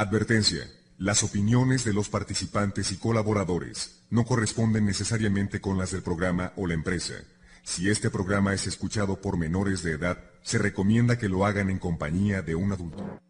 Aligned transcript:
Advertencia. 0.00 0.66
Las 0.96 1.22
opiniones 1.22 1.84
de 1.84 1.92
los 1.92 2.08
participantes 2.08 2.90
y 2.90 2.96
colaboradores 2.96 4.00
no 4.08 4.24
corresponden 4.24 4.86
necesariamente 4.86 5.60
con 5.60 5.76
las 5.76 5.90
del 5.90 6.00
programa 6.00 6.54
o 6.56 6.66
la 6.66 6.72
empresa. 6.72 7.16
Si 7.64 7.90
este 7.90 8.08
programa 8.08 8.54
es 8.54 8.66
escuchado 8.66 9.20
por 9.20 9.36
menores 9.36 9.82
de 9.82 9.92
edad, 9.92 10.16
se 10.42 10.56
recomienda 10.56 11.18
que 11.18 11.28
lo 11.28 11.44
hagan 11.44 11.68
en 11.68 11.78
compañía 11.78 12.40
de 12.40 12.54
un 12.54 12.72
adulto. 12.72 13.20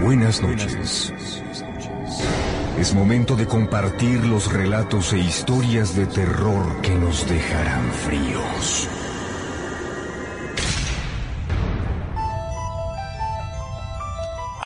Buenas 0.00 0.40
noches. 0.40 1.12
Es 2.78 2.94
momento 2.94 3.34
de 3.34 3.46
compartir 3.48 4.24
los 4.24 4.52
relatos 4.52 5.12
e 5.14 5.18
historias 5.18 5.96
de 5.96 6.06
terror 6.06 6.80
que 6.80 6.94
nos 6.94 7.28
dejarán 7.28 7.90
fríos. 7.90 8.88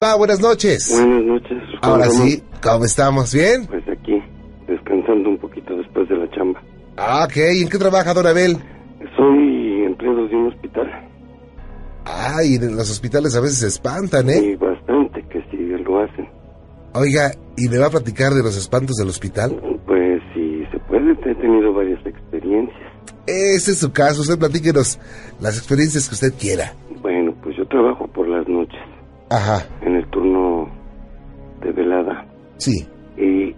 Ah, 0.03 0.17
buenas 0.17 0.41
noches. 0.41 0.91
Buenas 0.99 1.25
noches. 1.27 1.59
Ahora 1.83 2.07
sí, 2.09 2.43
¿cómo 2.63 2.87
estamos? 2.87 3.35
¿Bien? 3.35 3.67
Pues 3.67 3.87
aquí, 3.87 4.19
descansando 4.67 5.29
un 5.29 5.37
poquito 5.37 5.77
después 5.77 6.09
de 6.09 6.17
la 6.17 6.31
chamba. 6.31 6.63
Ah, 6.97 7.27
ok. 7.27 7.37
¿Y 7.37 7.63
en 7.65 7.69
qué 7.69 7.77
trabaja, 7.77 8.15
don 8.15 8.27
Abel? 8.27 8.57
Soy 9.15 9.85
empleado 9.85 10.27
de 10.27 10.37
un 10.37 10.47
hospital. 10.47 10.89
Ay, 12.07 12.55
en 12.55 12.77
los 12.77 12.91
hospitales 12.91 13.37
a 13.37 13.43
veces 13.43 13.59
se 13.59 13.67
espantan, 13.67 14.31
¿eh? 14.31 14.43
Y 14.43 14.57
bastante 14.57 15.23
que 15.29 15.43
sí 15.51 15.59
lo 15.85 16.01
hacen. 16.01 16.27
Oiga, 16.95 17.33
¿y 17.59 17.69
me 17.69 17.77
va 17.77 17.89
a 17.89 17.91
platicar 17.91 18.33
de 18.33 18.43
los 18.43 18.57
espantos 18.57 18.97
del 18.97 19.09
hospital? 19.09 19.55
Pues 19.87 20.23
si 20.33 20.65
se 20.73 20.79
puede, 20.89 21.13
he 21.13 21.35
tenido 21.35 21.75
varias 21.75 22.01
experiencias. 22.07 22.91
Ese 23.27 23.73
es 23.73 23.79
su 23.81 23.93
caso. 23.93 24.23
Usted 24.23 24.39
platíquenos 24.39 24.99
las 25.43 25.59
experiencias 25.59 26.09
que 26.09 26.15
usted 26.15 26.33
quiera. 26.41 26.73
Bueno, 27.03 27.35
pues 27.43 27.55
yo 27.59 27.67
trabajo 27.69 28.07
por 28.07 28.27
las 28.29 28.49
noches, 28.49 28.81
Ajá, 29.31 29.65
sí. 32.61 32.87
Y 33.17 33.55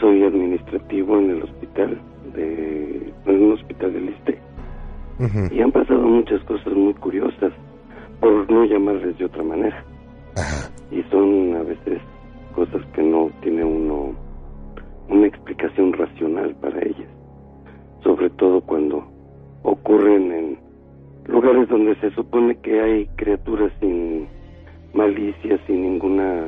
soy 0.00 0.22
administrativo 0.24 1.18
en 1.18 1.30
el 1.30 1.42
hospital, 1.42 2.00
de, 2.34 3.12
en 3.26 3.42
un 3.42 3.52
hospital 3.52 3.92
del 3.92 4.08
Este. 4.10 4.38
Y 5.54 5.60
han 5.60 5.70
pasado 5.70 6.02
muchas 6.02 6.42
cosas 6.44 6.72
muy 6.74 6.94
curiosas, 6.94 7.52
por 8.20 8.50
no 8.50 8.64
llamarles 8.64 9.16
de 9.18 9.24
otra 9.24 9.42
manera. 9.42 9.84
Ajá. 10.36 10.72
y 10.90 11.02
son 11.10 11.56
a 11.56 11.62
veces 11.62 12.00
cosas 12.54 12.82
que 12.94 13.02
no 13.02 13.30
tiene 13.42 13.64
uno 13.64 14.14
una 15.08 15.26
explicación 15.26 15.92
racional 15.92 16.54
para 16.56 16.78
ellas, 16.80 17.08
sobre 18.02 18.30
todo 18.30 18.60
cuando 18.62 19.04
ocurren 19.62 20.32
en 20.32 20.58
lugares 21.26 21.68
donde 21.68 21.94
se 21.96 22.10
supone 22.12 22.56
que 22.60 22.80
hay 22.80 23.06
criaturas 23.16 23.72
sin 23.80 24.26
malicia, 24.94 25.58
sin 25.66 25.82
ninguna 25.82 26.46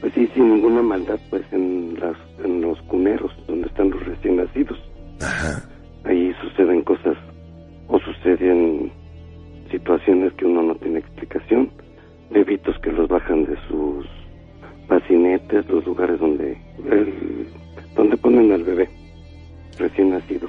pues 0.00 0.12
sí, 0.14 0.28
sin 0.34 0.48
ninguna 0.54 0.82
maldad, 0.82 1.18
pues 1.30 1.42
en 1.52 1.98
las 2.00 2.16
en 2.44 2.60
los 2.60 2.80
cuneros 2.82 3.32
donde 3.46 3.66
están 3.68 3.90
los 3.90 4.04
recién 4.06 4.36
nacidos. 4.36 4.78
Ajá. 5.20 5.62
Ahí 6.04 6.32
suceden 6.42 6.82
cosas 6.82 7.16
o 7.88 7.98
suceden 8.00 8.90
situaciones 9.70 10.32
que 10.34 10.44
uno 10.44 10.62
no 10.62 10.74
tiene 10.76 10.98
explicación, 11.00 11.70
bebitos 12.30 12.78
que 12.80 12.92
los 12.92 13.08
bajan 13.08 13.44
de 13.44 13.56
sus 13.68 14.06
pacinetes, 14.88 15.68
los 15.68 15.84
lugares 15.84 16.18
donde 16.20 16.56
el- 16.90 17.48
donde 17.96 18.16
ponen 18.18 18.52
al 18.52 18.62
bebé 18.62 18.88
recién 19.78 20.10
nacido 20.10 20.48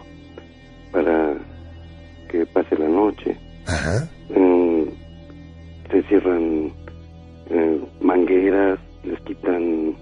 para 0.92 1.34
que 2.30 2.45
pase 2.48 2.78
la 2.78 2.88
noche. 2.89 3.36
Ajá. 3.67 4.08
Se 5.89 6.04
cierran 6.04 6.72
eh, 7.50 7.80
mangueras, 8.02 8.78
les 9.08 9.19
quitan 9.22 9.95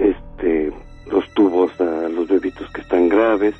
este 0.00 0.72
los 1.10 1.28
tubos 1.34 1.70
a 1.80 2.08
los 2.08 2.28
bebitos 2.28 2.70
que 2.72 2.80
están 2.80 3.08
graves 3.08 3.54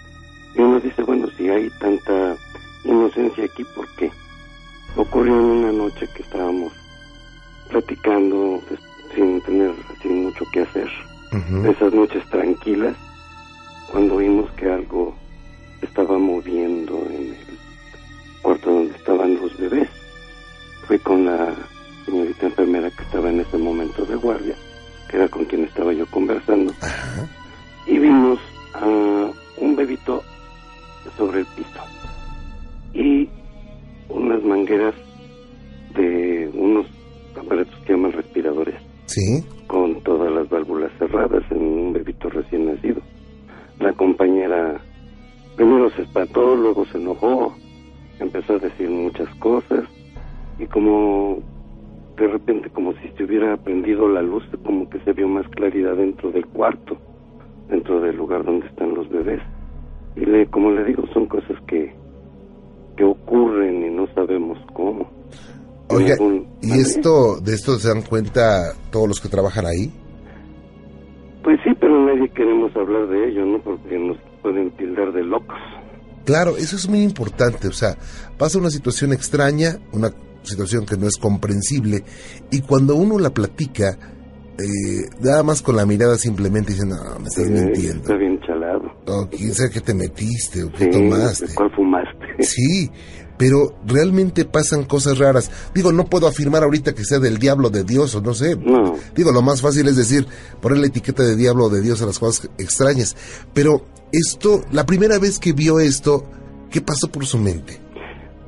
y 0.55 0.60
uno 0.60 0.81
dice 0.81 1.03
bueno 1.03 1.28
si 1.37 1.49
hay 1.49 1.71
tanta 1.81 2.37
inocencia 2.84 3.44
aquí 3.44 3.65
¿por 3.75 3.87
qué? 3.97 4.10
ocurrió 4.97 5.34
en 5.34 5.44
una 5.44 5.72
noche 5.72 6.09
que 6.15 6.22
estábamos 6.22 6.72
platicando 7.71 8.60
pues, 8.69 8.81
sin 9.15 9.41
tener 9.43 9.72
así 9.97 10.09
mucho 10.09 10.44
que 10.53 10.62
hacer 10.62 10.88
esas 11.66 11.93
noches 11.93 12.25
tranquilas 12.31 12.97
cuando 13.91 14.16
vimos 14.16 14.50
que 14.53 14.71
algo 14.71 15.15
estaba 15.83 16.19
moviendo 16.19 16.97
en 17.10 17.34
el 17.34 17.59
cuarto 18.43 18.71
donde 18.71 18.97
estaban 18.97 19.37
los 19.37 19.56
bebés. 19.59 19.88
Fui 20.87 20.99
con 20.99 21.27
la 21.27 21.54
señorita 22.38 22.47
enfermera 22.47 22.91
que 22.91 23.03
estaba 23.03 23.31
en 23.31 23.41
ese 23.41 23.59
momento 23.59 24.04
de 24.04 24.16
guardia, 24.16 24.54
que 25.09 25.16
era 25.16 25.28
con 25.28 25.44
quien 25.44 25.65
estaba 25.65 25.93
yo 25.93 26.06
conversando, 26.06 26.72
Ajá. 26.81 27.28
y 27.87 27.99
vimos 27.99 28.38
a 28.75 28.87
un 29.60 29.76
bebito 29.76 30.22
sobre 31.16 31.41
el 31.41 31.47
piso 31.47 31.69
y 32.94 33.28
unas 34.09 34.43
mangueras 34.44 34.94
de 35.94 36.50
unos 36.54 36.87
aparatos 37.38 37.75
que 37.84 37.93
llaman 37.93 38.12
respiradores 38.12 38.77
Sí. 39.06 39.44
con 39.66 40.00
todas 40.03 40.31
las 40.32 40.48
válvulas 40.48 40.91
cerradas 40.98 41.43
en 41.50 41.59
un 41.62 41.93
bebito 41.93 42.28
recién 42.28 42.66
nacido. 42.66 43.00
La 43.81 43.93
compañera 43.94 44.81
primero 45.56 45.91
se 45.91 46.03
espantó, 46.03 46.54
luego 46.54 46.84
se 46.87 46.98
enojó, 46.98 47.54
empezó 48.21 48.54
a 48.54 48.59
decir 48.59 48.91
muchas 48.91 49.28
cosas 49.37 49.84
y 50.59 50.66
como 50.66 51.38
de 52.19 52.27
repente 52.29 52.71
como 52.71 52.93
si 52.95 53.09
se 53.17 53.25
hubiera 53.25 53.56
prendido 53.59 54.09
la 54.09 54.23
luz, 54.23 54.45
como 54.65 54.89
que 54.91 54.99
se 55.01 55.12
vio 55.12 55.29
más 55.29 55.47
claridad 55.49 55.97
dentro 55.97 56.31
del 56.31 56.47
cuarto, 56.47 56.97
dentro 57.69 58.01
del 58.01 58.17
lugar 58.17 58.45
donde 58.45 58.67
están 58.67 58.95
los 58.95 59.09
bebés. 59.09 59.41
Y 60.17 60.25
le, 60.27 60.47
como 60.47 60.71
le 60.73 60.84
digo, 60.84 61.05
son 61.15 61.27
cosas 61.27 61.57
que, 61.67 61.95
que 62.97 63.05
ocurren 63.05 63.84
y 63.87 63.91
no 63.91 64.07
sabemos 64.15 64.59
cómo. 64.75 65.09
Oiga, 65.91 66.15
algún- 66.15 66.47
¿y 66.61 66.73
esto, 66.73 67.41
de 67.41 67.55
esto 67.55 67.78
se 67.78 67.89
dan 67.89 68.03
cuenta 68.03 68.73
todos 68.91 69.09
los 69.09 69.21
que 69.21 69.28
trabajan 69.28 69.65
ahí? 69.67 69.91
Pues 71.43 71.59
sí, 71.65 71.71
pero 71.81 72.05
nadie 72.05 72.28
queremos 72.31 72.75
hablar 72.77 73.07
de 73.09 73.28
ello, 73.31 73.47
¿no? 73.47 73.59
Porque 73.61 73.99
nos 73.99 74.17
pueden 74.43 74.71
tildar 74.73 75.12
de 75.12 75.23
locos. 75.25 75.57
Claro, 76.25 76.57
eso 76.59 76.77
es 76.77 76.89
muy 76.89 77.03
importante. 77.03 77.69
O 77.69 77.73
sea, 77.73 77.97
pasa 78.37 78.59
una 78.59 78.69
situación 78.71 79.12
extraña, 79.12 79.78
una 79.93 80.11
situación 80.43 80.87
que 80.87 80.97
no 80.97 81.06
es 81.06 81.16
comprensible, 81.16 82.04
y 82.50 82.60
cuando 82.62 82.94
uno 82.97 83.19
la 83.19 83.31
platica, 83.31 83.99
eh, 84.59 85.09
nada 85.21 85.43
más 85.43 85.62
con 85.62 85.76
la 85.76 85.87
mirada 85.87 86.16
simplemente 86.16 86.72
dicen, 86.72 86.88
no, 86.88 86.97
me 87.21 87.28
estás 87.28 87.47
Eh, 87.47 87.50
mintiendo. 87.50 88.00
Está 88.03 88.16
bien 88.16 88.41
chalado. 88.41 88.91
O 89.06 89.28
quién 89.31 89.54
sabe 89.54 89.71
qué 89.71 89.81
te 89.81 89.94
metiste 89.94 90.65
o 90.65 90.72
qué 90.72 90.84
Sí, 90.84 90.91
tomaste. 90.91 91.54
¿Cuál 91.54 91.71
fumaste? 91.75 92.43
Sí, 92.43 92.91
pero 93.37 93.77
realmente 93.87 94.44
pasan 94.44 94.82
cosas 94.84 95.19
raras. 95.19 95.48
Digo, 95.72 95.93
no 95.93 96.06
puedo 96.06 96.27
afirmar 96.27 96.65
ahorita 96.65 96.93
que 96.93 97.04
sea 97.04 97.21
del 97.21 97.38
diablo 97.38 97.71
de 97.71 97.84
Dios 97.84 98.16
o 98.16 98.21
no 98.21 98.34
sé. 98.34 98.56
No. 98.56 98.97
Digo, 99.15 99.31
lo 99.31 99.43
más 99.43 99.62
fácil 99.62 99.87
es 99.87 99.97
decir, 99.97 100.27
poner 100.60 100.78
la 100.78 100.88
etiqueta 100.88 101.22
de 101.22 101.37
diablo 101.37 101.66
o 101.66 101.71
de 101.71 101.81
Dios 101.81 102.03
a 102.03 102.06
las 102.06 102.19
cosas 102.19 102.50
extrañas. 102.59 103.16
Pero 103.54 103.82
esto, 104.10 104.65
la 104.72 104.84
primera 104.87 105.21
vez 105.21 105.38
que 105.38 105.53
vio 105.53 105.78
esto, 105.78 106.25
¿qué 106.71 106.81
pasó 106.81 107.06
por 107.12 107.27
su 107.27 107.38
mente? 107.38 107.78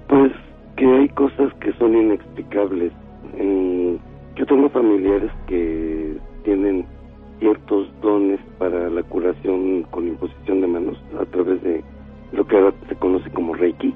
Pues 0.08 0.32
que 0.76 0.86
hay 0.86 1.08
cosas 1.10 1.52
son 1.90 2.02
inexplicables. 2.02 2.92
Mm, 3.38 3.96
yo 4.36 4.46
tengo 4.46 4.68
familiares 4.70 5.30
que 5.46 6.16
tienen 6.44 6.86
ciertos 7.38 7.88
dones 8.00 8.40
para 8.58 8.88
la 8.90 9.02
curación 9.04 9.82
con 9.90 10.06
imposición 10.08 10.60
de 10.60 10.66
manos 10.66 11.02
a 11.18 11.24
través 11.26 11.62
de 11.62 11.82
lo 12.32 12.46
que 12.46 12.56
ahora 12.56 12.74
se 12.88 12.96
conoce 12.96 13.30
como 13.30 13.54
Reiki. 13.54 13.94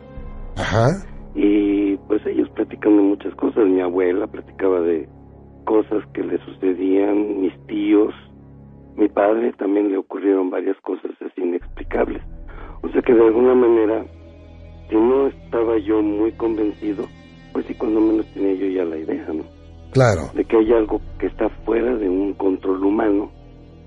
Ajá. 0.56 0.88
Y 1.34 1.96
pues 2.08 2.24
ellos 2.26 2.48
platican 2.50 2.96
de 2.96 3.02
muchas 3.02 3.34
cosas. 3.34 3.66
Mi 3.66 3.80
abuela 3.80 4.26
platicaba 4.26 4.80
de 4.80 5.08
cosas 5.64 6.04
que 6.12 6.22
le 6.22 6.38
sucedían, 6.44 7.40
mis 7.40 7.54
tíos, 7.66 8.14
mi 8.96 9.08
padre 9.08 9.52
también 9.52 9.90
le 9.90 9.98
ocurrieron 9.98 10.50
varias 10.50 10.76
cosas 10.82 11.10
así 11.20 11.40
inexplicables. 11.40 12.22
O 12.82 12.88
sea 12.90 13.02
que 13.02 13.14
de 13.14 13.24
alguna 13.24 13.54
manera, 13.54 14.04
si 14.88 14.96
no 14.96 15.26
estaba 15.28 15.78
yo 15.78 16.02
muy 16.02 16.32
convencido, 16.32 17.04
pues 17.54 17.64
sí, 17.66 17.74
cuando 17.74 18.00
menos 18.00 18.26
tenía 18.34 18.52
yo 18.54 18.66
ya 18.66 18.84
la 18.84 18.98
idea, 18.98 19.26
¿no? 19.32 19.44
Claro. 19.92 20.22
De 20.34 20.44
que 20.44 20.56
hay 20.58 20.72
algo 20.72 21.00
que 21.18 21.26
está 21.28 21.48
fuera 21.64 21.94
de 21.96 22.08
un 22.08 22.34
control 22.34 22.84
humano 22.84 23.30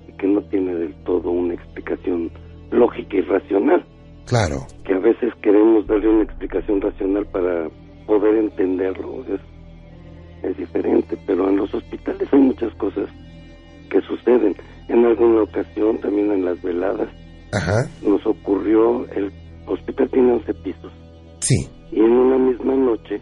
y 0.08 0.12
que 0.14 0.26
no 0.26 0.40
tiene 0.44 0.74
del 0.74 0.94
todo 1.04 1.30
una 1.30 1.54
explicación 1.54 2.30
lógica 2.70 3.16
y 3.16 3.20
racional 3.20 3.84
Claro. 4.26 4.66
que 4.84 4.94
a 4.94 4.98
veces 4.98 5.32
queremos 5.42 5.86
darle 5.86 6.08
una 6.08 6.24
explicación 6.24 6.80
racional 6.80 7.26
para 7.26 7.68
poder 8.06 8.36
entenderlo. 8.36 9.22
Es, 9.28 9.40
es 10.50 10.56
diferente, 10.56 11.16
pero 11.26 11.48
en 11.48 11.56
los 11.58 11.72
hospitales 11.74 12.26
hay 12.32 12.40
muchas 12.40 12.74
cosas 12.74 13.08
que 13.90 14.00
suceden. 14.02 14.54
En 14.88 15.04
alguna 15.04 15.42
ocasión, 15.42 15.98
también 16.00 16.32
en 16.32 16.44
las 16.44 16.60
veladas, 16.62 17.08
Ajá. 17.52 17.86
nos 18.02 18.24
ocurrió, 18.26 19.06
el 19.12 19.30
hospital 19.66 20.08
tiene 20.10 20.32
11 20.32 20.54
pisos 20.54 20.92
Sí. 21.40 21.68
Y 21.92 22.00
en 22.00 22.10
una 22.12 22.36
misma 22.38 22.74
noche 22.74 23.20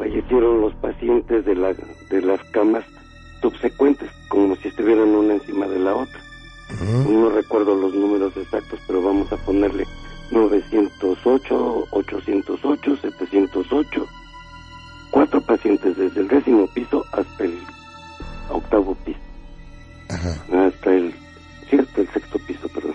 fallecieron 0.00 0.62
los 0.62 0.74
pacientes 0.76 1.44
de, 1.44 1.54
la, 1.54 1.74
de 1.74 2.22
las 2.22 2.42
camas 2.52 2.84
subsecuentes, 3.42 4.08
como 4.28 4.56
si 4.56 4.68
estuvieran 4.68 5.08
una 5.08 5.34
encima 5.34 5.66
de 5.66 5.78
la 5.78 5.94
otra. 5.94 6.18
No 7.06 7.28
recuerdo 7.28 7.74
los 7.74 7.92
números 7.92 8.34
exactos, 8.34 8.80
pero 8.86 9.02
vamos 9.02 9.30
a 9.30 9.36
ponerle 9.36 9.84
908, 10.30 11.88
808, 11.90 12.96
708. 12.96 14.06
Cuatro 15.10 15.40
pacientes 15.42 15.98
desde 15.98 16.20
el 16.20 16.28
décimo 16.28 16.66
piso 16.68 17.04
hasta 17.12 17.44
el 17.44 17.58
octavo 18.48 18.94
piso. 19.04 19.18
Hasta 20.08 20.94
el, 20.94 21.14
hasta 21.78 22.00
el 22.00 22.08
sexto 22.08 22.38
piso, 22.46 22.68
perdón. 22.68 22.94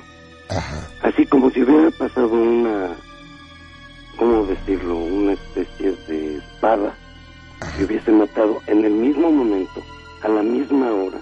Así 1.03 1.23
como 1.27 1.51
si 1.51 1.61
hubiera 1.61 1.91
pasado 1.91 2.29
una, 2.29 2.95
¿cómo 4.17 4.45
decirlo? 4.45 4.97
Una 4.97 5.33
especie 5.33 5.93
de 6.07 6.37
espada 6.37 6.93
que 7.77 7.85
hubiese 7.85 8.11
matado 8.11 8.59
en 8.67 8.85
el 8.85 8.93
mismo 8.93 9.31
momento, 9.31 9.81
a 10.21 10.29
la 10.29 10.43
misma 10.43 10.91
hora, 10.91 11.19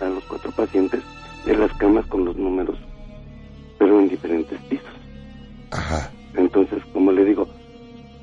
a 0.00 0.04
los 0.06 0.24
cuatro 0.24 0.50
pacientes 0.52 1.02
de 1.44 1.56
las 1.56 1.72
camas 1.74 2.06
con 2.06 2.24
los 2.24 2.36
números, 2.36 2.78
pero 3.78 4.00
en 4.00 4.08
diferentes 4.08 4.60
pisos. 4.62 4.86
Ajá. 5.70 6.10
Entonces, 6.34 6.82
como 6.92 7.12
le 7.12 7.24
digo, 7.24 7.48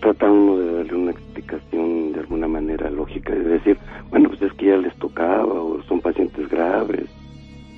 trata 0.01 0.29
uno 0.29 0.57
de 0.57 0.73
darle 0.73 0.95
una 0.95 1.11
explicación 1.11 2.11
de 2.13 2.19
alguna 2.19 2.47
manera 2.47 2.89
lógica, 2.89 3.33
de 3.33 3.43
decir, 3.43 3.77
bueno, 4.09 4.29
pues 4.29 4.41
es 4.41 4.53
que 4.53 4.67
ya 4.67 4.77
les 4.77 4.95
tocaba, 4.97 5.45
o 5.45 5.81
son 5.83 6.01
pacientes 6.01 6.47
graves, 6.49 7.09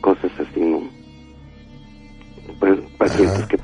cosas 0.02 0.32
así, 0.40 0.60
¿no? 0.60 0.82
Pues, 2.60 2.80
pacientes 2.98 3.46
que 3.48 3.55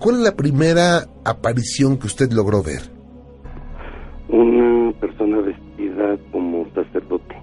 cuál 0.00 0.16
es 0.16 0.22
la 0.22 0.32
primera 0.32 1.06
aparición 1.24 1.98
que 1.98 2.06
usted 2.06 2.32
logró 2.32 2.62
ver? 2.62 2.80
Una 4.28 4.92
persona 4.98 5.40
vestida 5.40 6.18
como 6.32 6.66
sacerdote. 6.74 7.36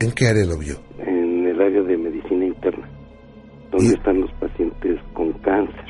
¿En 0.00 0.12
qué 0.12 0.28
área 0.28 0.44
lo 0.46 0.58
vio? 0.58 0.76
En 0.98 1.46
el 1.46 1.60
área 1.60 1.82
de 1.82 1.96
medicina 1.96 2.46
interna, 2.46 2.88
donde 3.70 3.94
están 3.94 4.20
los 4.20 4.32
pacientes 4.34 4.98
con 5.12 5.32
cáncer. 5.34 5.84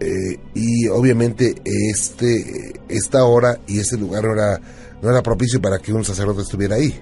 Eh, 0.00 0.38
y 0.54 0.88
obviamente 0.88 1.54
este 1.64 2.72
esta 2.88 3.24
hora 3.24 3.58
y 3.66 3.80
ese 3.80 3.98
lugar 3.98 4.22
no 4.22 4.32
era, 4.32 4.60
no 5.02 5.10
era 5.10 5.22
propicio 5.22 5.60
para 5.60 5.78
que 5.78 5.92
un 5.92 6.04
sacerdote 6.04 6.42
estuviera 6.42 6.76
ahí. 6.76 6.94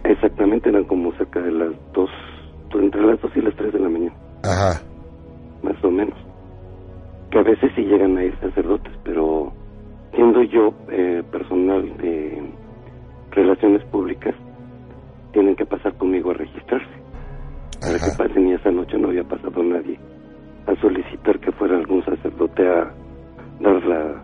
Dar 23.60 23.82
la, 23.84 24.22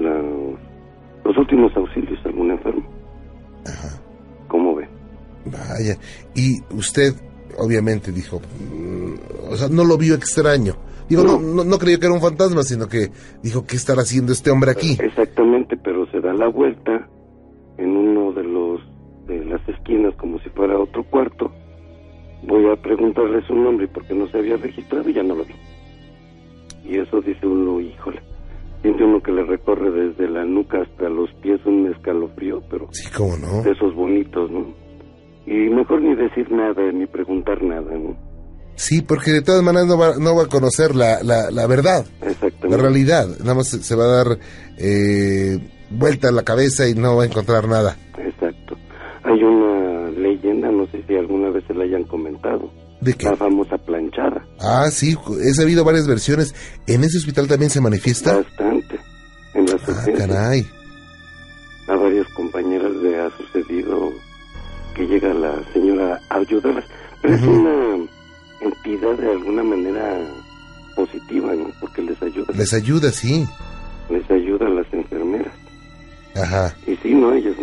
la, 0.00 0.22
los 1.24 1.36
últimos 1.36 1.76
auxilios 1.76 2.18
a 2.24 2.28
algún 2.28 2.50
enfermo. 2.50 2.86
Ajá. 3.66 4.00
¿Cómo 4.48 4.74
ve? 4.74 4.88
Vaya. 5.46 5.96
Y 6.34 6.60
usted, 6.74 7.14
obviamente, 7.58 8.12
dijo, 8.12 8.40
mm, 8.40 9.50
o 9.50 9.56
sea, 9.56 9.68
no 9.68 9.84
lo 9.84 9.96
vio 9.96 10.14
extraño. 10.14 10.76
Digo, 11.08 11.22
no. 11.22 11.38
No, 11.38 11.64
no, 11.64 11.78
creyó 11.78 12.00
que 12.00 12.06
era 12.06 12.14
un 12.14 12.20
fantasma, 12.20 12.62
sino 12.62 12.88
que 12.88 13.10
dijo, 13.42 13.64
¿qué 13.64 13.76
estará 13.76 14.02
haciendo 14.02 14.32
este 14.32 14.50
hombre 14.50 14.72
aquí? 14.72 14.96
Exactamente, 15.00 15.76
pero 15.76 16.06
se 16.10 16.20
da 16.20 16.32
la 16.32 16.48
vuelta 16.48 17.08
en 17.78 17.96
uno 17.96 18.32
de 18.32 18.42
los 18.42 18.80
de 19.26 19.44
las 19.44 19.60
esquinas 19.68 20.14
como 20.16 20.38
si 20.40 20.48
fuera 20.50 20.78
otro 20.78 21.04
cuarto. 21.04 21.50
Voy 22.42 22.68
a 22.70 22.76
preguntarle 22.76 23.44
su 23.46 23.54
nombre 23.54 23.88
porque 23.88 24.14
no 24.14 24.28
se 24.28 24.38
había 24.38 24.56
registrado 24.56 25.08
y 25.08 25.14
ya 25.14 25.22
no 25.22 25.34
lo 25.34 25.44
vi. 25.44 25.54
Y 26.84 26.98
eso 26.98 27.20
dice 27.20 27.46
uno, 27.46 27.80
híjole, 27.80 28.20
siente 28.82 29.04
uno 29.04 29.20
que 29.22 29.32
le 29.32 29.44
recorre 29.44 29.90
desde 29.90 30.28
la 30.28 30.44
nuca 30.44 30.82
hasta 30.82 31.08
los 31.08 31.30
pies 31.42 31.60
un 31.66 31.92
escalofrío, 31.92 32.62
pero 32.70 32.88
sí, 32.92 33.08
cómo 33.16 33.36
no. 33.36 33.62
de 33.62 33.70
esos 33.72 33.94
bonitos, 33.94 34.50
¿no? 34.50 34.74
Y 35.46 35.68
mejor 35.70 36.02
ni 36.02 36.14
decir 36.16 36.50
nada, 36.50 36.90
ni 36.92 37.06
preguntar 37.06 37.62
nada, 37.62 37.96
¿no? 37.96 38.16
Sí, 38.74 39.00
porque 39.00 39.30
de 39.30 39.42
todas 39.42 39.62
maneras 39.62 39.86
no 39.88 39.96
va, 39.96 40.16
no 40.18 40.36
va 40.36 40.42
a 40.44 40.48
conocer 40.48 40.94
la, 40.94 41.22
la, 41.22 41.50
la 41.50 41.66
verdad, 41.66 42.04
la 42.62 42.76
realidad. 42.76 43.26
Nada 43.40 43.54
más 43.54 43.68
se, 43.68 43.82
se 43.82 43.96
va 43.96 44.04
a 44.04 44.24
dar 44.24 44.38
eh, 44.78 45.58
vuelta 45.90 46.28
a 46.28 46.32
la 46.32 46.42
cabeza 46.42 46.86
y 46.86 46.94
no 46.94 47.16
va 47.16 47.22
a 47.22 47.26
encontrar 47.26 47.66
nada. 47.68 47.96
Exacto. 48.18 48.76
Hay 49.24 49.42
una 49.42 50.10
leyenda, 50.10 50.70
no 50.70 50.86
sé 50.88 51.02
si 51.06 51.14
alguna 51.14 51.50
vez 51.50 51.64
se 51.66 51.74
la 51.74 51.84
hayan 51.84 52.04
comentado. 52.04 52.70
¿De 53.00 53.14
qué? 53.14 53.26
La 53.26 53.36
famosa 53.36 53.76
planchada. 53.78 54.44
Ah, 54.60 54.88
sí, 54.90 55.16
he 55.42 55.52
sabido 55.54 55.84
varias 55.84 56.06
versiones. 56.06 56.54
¿En 56.86 57.04
ese 57.04 57.18
hospital 57.18 57.46
también 57.46 57.70
se 57.70 57.80
manifiesta? 57.80 58.36
Bastante. 58.38 58.65
Ah, 59.88 60.06
caray. 60.16 60.66
A 61.88 61.94
varias 61.94 62.26
compañeras 62.28 62.92
le 62.96 63.20
ha 63.20 63.30
sucedido 63.36 64.12
que 64.94 65.06
llega 65.06 65.32
la 65.34 65.62
señora 65.72 66.20
a 66.30 66.36
ayudarlas. 66.36 66.84
Pero 67.22 67.34
uh 67.34 67.38
-huh. 67.38 67.42
es 67.42 67.48
una 67.48 68.06
entidad 68.60 69.14
de 69.18 69.30
alguna 69.30 69.62
manera 69.62 70.18
positiva, 70.96 71.54
¿no? 71.54 71.70
Porque 71.80 72.02
les 72.02 72.20
ayuda. 72.22 72.52
Les 72.54 72.72
ayuda, 72.72 73.12
sí. 73.12 73.46
Les 74.10 74.28
ayuda 74.30 74.66
a 74.66 74.70
las 74.70 74.92
enfermeras. 74.92 75.52
Ajá. 76.34 76.74
Y 76.86 76.96
sí, 76.96 77.14
¿no? 77.14 77.32
Ellas 77.32 77.55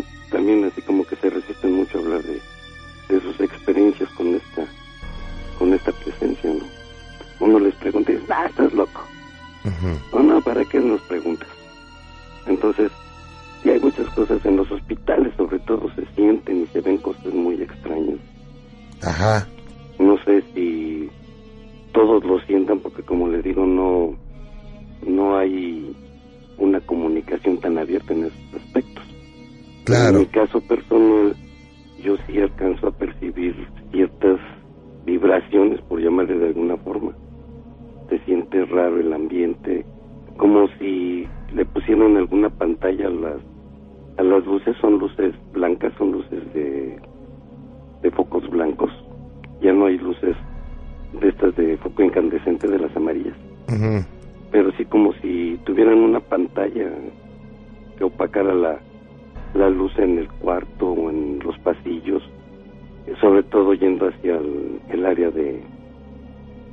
yendo 63.73 64.07
hacia 64.07 64.35
el, 64.35 64.79
el 64.89 65.05
área 65.05 65.29
de, 65.31 65.61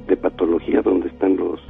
de, 0.06 0.16
patología 0.16 0.82
donde 0.82 1.08
están 1.08 1.36
los, 1.36 1.60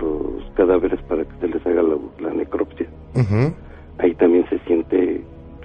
los 0.00 0.50
cadáveres 0.54 1.00
para 1.02 1.24
que 1.24 1.34
se 1.40 1.48
les 1.48 1.66
haga 1.66 1.82
la, 1.82 1.96
la 2.20 2.34
necropsia. 2.34 2.86
Uh 3.14 3.20
-huh. 3.20 3.54
Ahí 3.98 4.14
también 4.14 4.48
se 4.48 4.58
siente 4.60 5.22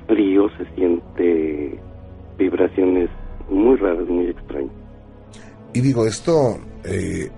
frío, 0.07 0.49
se 0.57 0.65
siente 0.75 1.79
vibraciones 2.37 3.09
muy 3.49 3.75
raras, 3.77 4.07
muy 4.07 4.27
extrañas. 4.27 4.71
Y 5.73 5.81
digo, 5.81 6.05
esto 6.05 6.57
eh, 6.85 7.29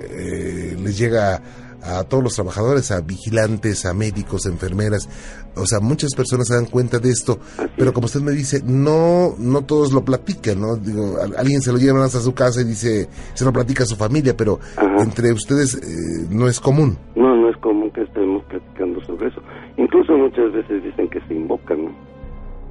eh, 0.00 0.76
les 0.82 0.98
llega 0.98 1.40
a 1.82 2.04
todos 2.04 2.22
los 2.22 2.34
trabajadores, 2.34 2.90
a 2.90 3.00
vigilantes, 3.00 3.84
a 3.86 3.94
médicos, 3.94 4.46
enfermeras. 4.46 5.08
O 5.56 5.66
sea, 5.66 5.80
muchas 5.80 6.14
personas 6.14 6.48
se 6.48 6.54
dan 6.54 6.66
cuenta 6.66 6.98
de 6.98 7.10
esto, 7.10 7.38
Así 7.58 7.70
pero 7.76 7.92
como 7.92 8.06
usted 8.06 8.20
me 8.20 8.32
dice, 8.32 8.62
no 8.64 9.34
no 9.38 9.64
todos 9.64 9.92
lo 9.92 10.04
platican, 10.04 10.60
¿no? 10.60 10.76
Digo, 10.76 11.16
a, 11.18 11.38
alguien 11.38 11.60
se 11.60 11.72
lo 11.72 11.78
lleva 11.78 12.04
hasta 12.04 12.20
su 12.20 12.32
casa 12.32 12.62
y 12.62 12.64
dice, 12.64 13.08
se 13.34 13.44
lo 13.44 13.52
platica 13.52 13.82
a 13.82 13.86
su 13.86 13.96
familia, 13.96 14.36
pero 14.36 14.58
Ajá. 14.76 15.02
entre 15.02 15.32
ustedes 15.32 15.74
eh, 15.74 16.26
no 16.30 16.48
es 16.48 16.60
común. 16.60 16.96
No, 17.16 17.36
no 17.36 17.50
es 17.50 17.56
común 17.58 17.90
que 17.90 18.02
estemos 18.02 18.42
platicando 18.44 19.04
sobre 19.04 19.28
eso. 19.28 19.42
Incluso 19.76 20.16
muchas 20.16 20.52
veces 20.52 20.82
dicen 20.82 21.08
que 21.08 21.20
se 21.28 21.34
invocan, 21.34 21.84
¿no? 21.84 22.12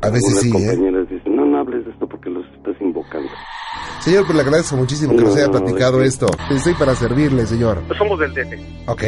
A 0.01 0.09
veces 0.09 0.39
sí, 0.39 0.49
¿eh? 0.49 0.51
compañeras 0.51 1.07
Señor, 4.01 4.25
pues 4.25 4.35
le 4.35 4.41
agradezco 4.41 4.75
muchísimo 4.77 5.15
que 5.15 5.21
nos 5.21 5.37
haya 5.37 5.51
platicado 5.51 6.01
esto. 6.01 6.25
Estoy 6.49 6.73
para 6.73 6.95
servirle, 6.95 7.45
señor. 7.45 7.77
Somos 7.99 8.17
del 8.17 8.33
DF. 8.33 8.89
Ok. 8.89 9.03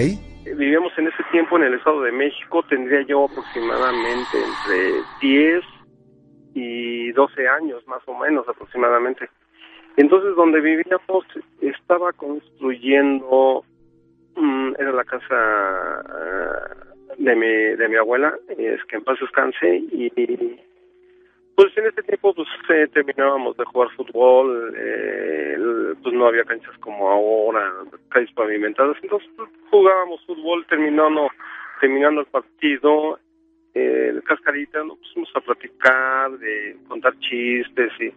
Vivíamos 0.45 0.93
en 0.99 1.07
ese 1.07 1.23
tiempo 1.31 1.57
en 1.57 1.63
el 1.63 1.73
Estado 1.73 2.03
de 2.03 2.11
México, 2.11 2.61
tendría 2.69 3.01
yo 3.07 3.25
aproximadamente 3.25 4.37
entre 4.37 5.01
10 5.19 5.63
y 6.53 7.11
12 7.11 7.47
años, 7.47 7.81
más 7.87 8.03
o 8.05 8.13
menos 8.19 8.47
aproximadamente. 8.47 9.27
Entonces, 9.97 10.35
donde 10.35 10.61
vivíamos, 10.61 11.25
estaba 11.59 12.13
construyendo, 12.13 13.65
mm, 14.35 14.73
era 14.77 14.91
la 14.91 15.03
casa 15.05 15.25
ah, 15.31 16.69
de 17.17 17.35
mi, 17.35 17.47
de 17.47 17.89
mi 17.89 17.95
abuela, 17.95 18.37
es 18.47 18.83
que 18.85 18.97
en 18.97 19.03
paz 19.03 19.17
descanse, 19.19 19.75
y 19.91 20.11
pues 21.55 21.77
en 21.77 21.87
ese 21.87 22.01
tiempo 22.03 22.33
pues 22.33 22.47
eh, 22.69 22.87
terminábamos 22.93 23.55
de 23.57 23.65
jugar 23.65 23.89
fútbol, 23.95 24.73
eh, 24.77 25.57
pues 26.01 26.15
no 26.15 26.27
había 26.27 26.43
canchas 26.43 26.77
como 26.79 27.09
ahora, 27.09 27.71
calles 28.09 28.31
pavimentadas, 28.33 28.97
entonces 29.03 29.29
pues, 29.35 29.49
jugábamos 29.69 30.25
fútbol 30.25 30.65
terminando, 30.67 31.29
terminando 31.79 32.21
el 32.21 32.27
partido, 32.27 33.19
eh, 33.75 34.19
cascarita, 34.25 34.83
nos 34.83 34.97
pusimos 34.99 35.29
a 35.35 35.41
platicar, 35.41 36.31
de 36.39 36.77
contar 36.87 37.17
chistes 37.19 37.91
y 37.99 38.11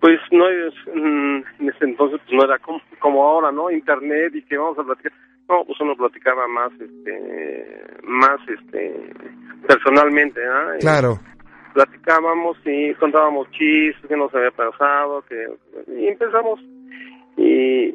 pues 0.00 0.18
no 0.32 0.46
mm, 0.46 1.44
en 1.60 1.68
ese 1.68 1.84
entonces 1.84 2.20
pues 2.26 2.36
no 2.36 2.44
era 2.44 2.58
como, 2.58 2.80
como 2.98 3.22
ahora, 3.22 3.52
¿no? 3.52 3.70
Internet 3.70 4.34
y 4.34 4.42
que 4.42 4.56
vamos 4.56 4.78
a 4.78 4.84
platicar. 4.84 5.12
No, 5.48 5.64
pues 5.64 5.78
uno 5.80 5.94
platicaba 5.96 6.46
más, 6.48 6.72
este, 6.72 7.84
más, 8.02 8.40
este, 8.48 9.12
personalmente, 9.66 10.40
¿ah? 10.44 10.76
Claro. 10.80 11.20
Platicábamos 11.72 12.56
y 12.64 12.94
contábamos 12.94 13.50
chistes 13.52 14.06
que 14.06 14.16
nos 14.16 14.34
había 14.34 14.50
pasado, 14.50 15.22
que 15.28 15.48
y 15.96 16.08
empezamos. 16.08 16.60
Y 17.36 17.94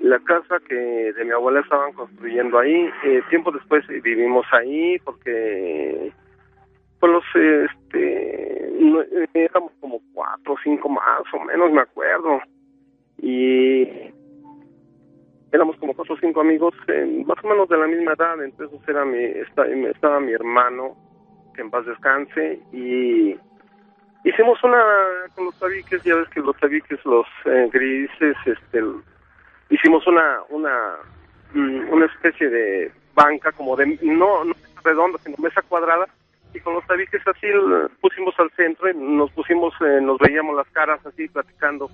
la 0.00 0.18
casa 0.20 0.60
que 0.68 0.74
de 0.74 1.24
mi 1.24 1.30
abuela 1.32 1.60
estaban 1.60 1.92
construyendo 1.92 2.58
ahí, 2.58 2.88
eh, 3.04 3.22
tiempo 3.30 3.50
después 3.50 3.86
vivimos 4.02 4.46
ahí 4.52 4.98
porque 5.04 6.12
pues 7.00 7.12
los 7.12 7.24
este 7.34 8.68
eh, 8.68 9.26
éramos 9.34 9.72
como 9.80 10.00
cuatro 10.14 10.54
o 10.54 10.58
cinco 10.62 10.88
más 10.88 11.22
o 11.32 11.40
menos 11.44 11.70
me 11.72 11.80
acuerdo. 11.80 12.40
Y 13.18 13.88
éramos 15.52 15.76
como 15.76 15.94
cuatro 15.94 16.14
o 16.14 16.18
cinco 16.18 16.40
amigos 16.40 16.74
más 17.24 17.42
o 17.42 17.48
menos 17.48 17.68
de 17.68 17.78
la 17.78 17.86
misma 17.86 18.12
edad 18.12 18.42
entonces 18.44 18.78
era 18.86 19.04
mi 19.04 19.22
esta- 19.24 19.66
estaba 19.66 20.20
mi 20.20 20.32
hermano 20.32 20.94
que 21.56 21.62
en 21.62 21.70
paz 21.70 21.86
descanse 21.86 22.60
y 22.72 23.36
hicimos 24.24 24.62
una 24.62 24.78
con 25.34 25.46
los 25.46 25.58
tabiques 25.58 26.02
ya 26.04 26.14
ves 26.14 26.28
que 26.28 26.40
los 26.40 26.56
tabiques 26.56 27.04
los 27.04 27.26
eh, 27.46 27.68
grises 27.72 28.36
este 28.44 28.82
hicimos 29.70 30.06
una 30.06 30.40
una 30.50 30.96
mm, 31.54 31.92
una 31.92 32.06
especie 32.06 32.48
de 32.48 32.92
banca 33.14 33.50
como 33.52 33.74
de 33.76 33.98
no 34.02 34.44
no 34.44 34.54
redonda 34.84 35.18
sino 35.24 35.36
mesa 35.38 35.62
cuadrada 35.62 36.06
y 36.54 36.60
con 36.60 36.74
los 36.74 36.86
tabiques 36.86 37.26
así 37.26 37.46
pusimos 38.00 38.38
al 38.38 38.50
centro 38.50 38.90
y 38.90 38.94
nos 38.94 39.30
pusimos 39.32 39.74
eh, 39.80 40.00
nos 40.00 40.18
veíamos 40.18 40.56
las 40.56 40.68
caras 40.68 41.04
así 41.04 41.28
platicando 41.28 41.90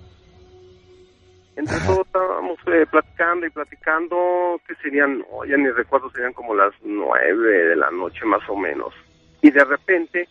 entre 1.55 1.75
Ajá. 1.75 1.85
todos 1.85 2.07
estábamos 2.07 2.57
eh, 2.65 2.85
platicando 2.89 3.45
y 3.45 3.49
platicando, 3.51 4.59
que 4.67 4.73
serían, 4.75 5.23
oh, 5.31 5.45
ya 5.45 5.55
ni 5.55 5.69
recuerdo, 5.69 6.09
serían 6.09 6.33
como 6.33 6.55
las 6.55 6.73
nueve 6.83 7.65
de 7.65 7.75
la 7.75 7.91
noche 7.91 8.25
más 8.25 8.41
o 8.49 8.55
menos. 8.55 8.93
Y 9.43 9.51
de 9.51 9.63
repente, 9.65 10.29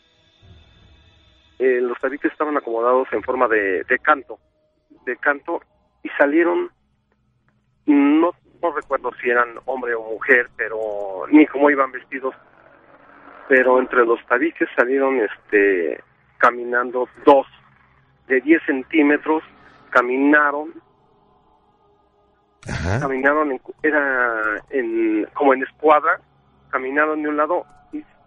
eh, 1.58 1.80
los 1.82 1.98
tabiques 1.98 2.32
estaban 2.32 2.56
acomodados 2.56 3.06
en 3.12 3.22
forma 3.22 3.46
de, 3.46 3.84
de 3.84 3.98
canto, 3.98 4.38
de 5.04 5.16
canto, 5.18 5.60
y 6.02 6.08
salieron, 6.16 6.70
no, 7.84 8.30
no 8.62 8.72
recuerdo 8.74 9.10
si 9.20 9.28
eran 9.28 9.58
hombre 9.66 9.94
o 9.94 10.02
mujer, 10.02 10.48
pero 10.56 11.26
ni 11.30 11.46
cómo 11.46 11.68
iban 11.68 11.92
vestidos, 11.92 12.34
pero 13.48 13.78
entre 13.78 14.06
los 14.06 14.18
tabiques 14.26 14.68
salieron 14.74 15.20
este 15.20 16.02
caminando 16.38 17.06
dos 17.26 17.46
de 18.28 18.40
10 18.40 18.62
centímetros, 18.64 19.44
caminaron 19.90 20.72
Ajá. 22.66 22.98
caminaron 23.00 23.52
en, 23.52 23.60
era 23.82 24.62
en, 24.70 25.28
como 25.34 25.52
en 25.52 25.64
escuadra, 25.64 26.18
caminaron 26.70 27.22
de 27.22 27.28
un 27.28 27.36
lado 27.36 27.66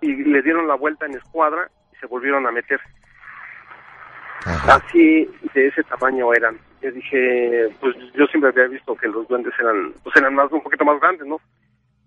y, 0.05 0.23
le 0.23 0.41
dieron 0.41 0.67
la 0.67 0.75
vuelta 0.75 1.05
en 1.05 1.15
escuadra 1.15 1.69
y 1.93 1.95
se 1.97 2.07
volvieron 2.07 2.45
a 2.45 2.51
meter. 2.51 2.79
Ajá. 4.45 4.75
Así 4.75 5.29
de 5.53 5.67
ese 5.67 5.83
tamaño 5.83 6.33
eran. 6.33 6.57
Yo 6.81 6.91
dije, 6.91 7.69
pues 7.79 7.95
yo 8.13 8.25
siempre 8.27 8.51
había 8.51 8.67
visto 8.67 8.95
que 8.95 9.07
los 9.07 9.27
duendes 9.27 9.53
eran, 9.59 9.93
pues 10.03 10.15
eran 10.15 10.35
más, 10.35 10.51
un 10.51 10.61
poquito 10.61 10.85
más 10.85 10.99
grandes, 10.99 11.25
¿no? 11.25 11.39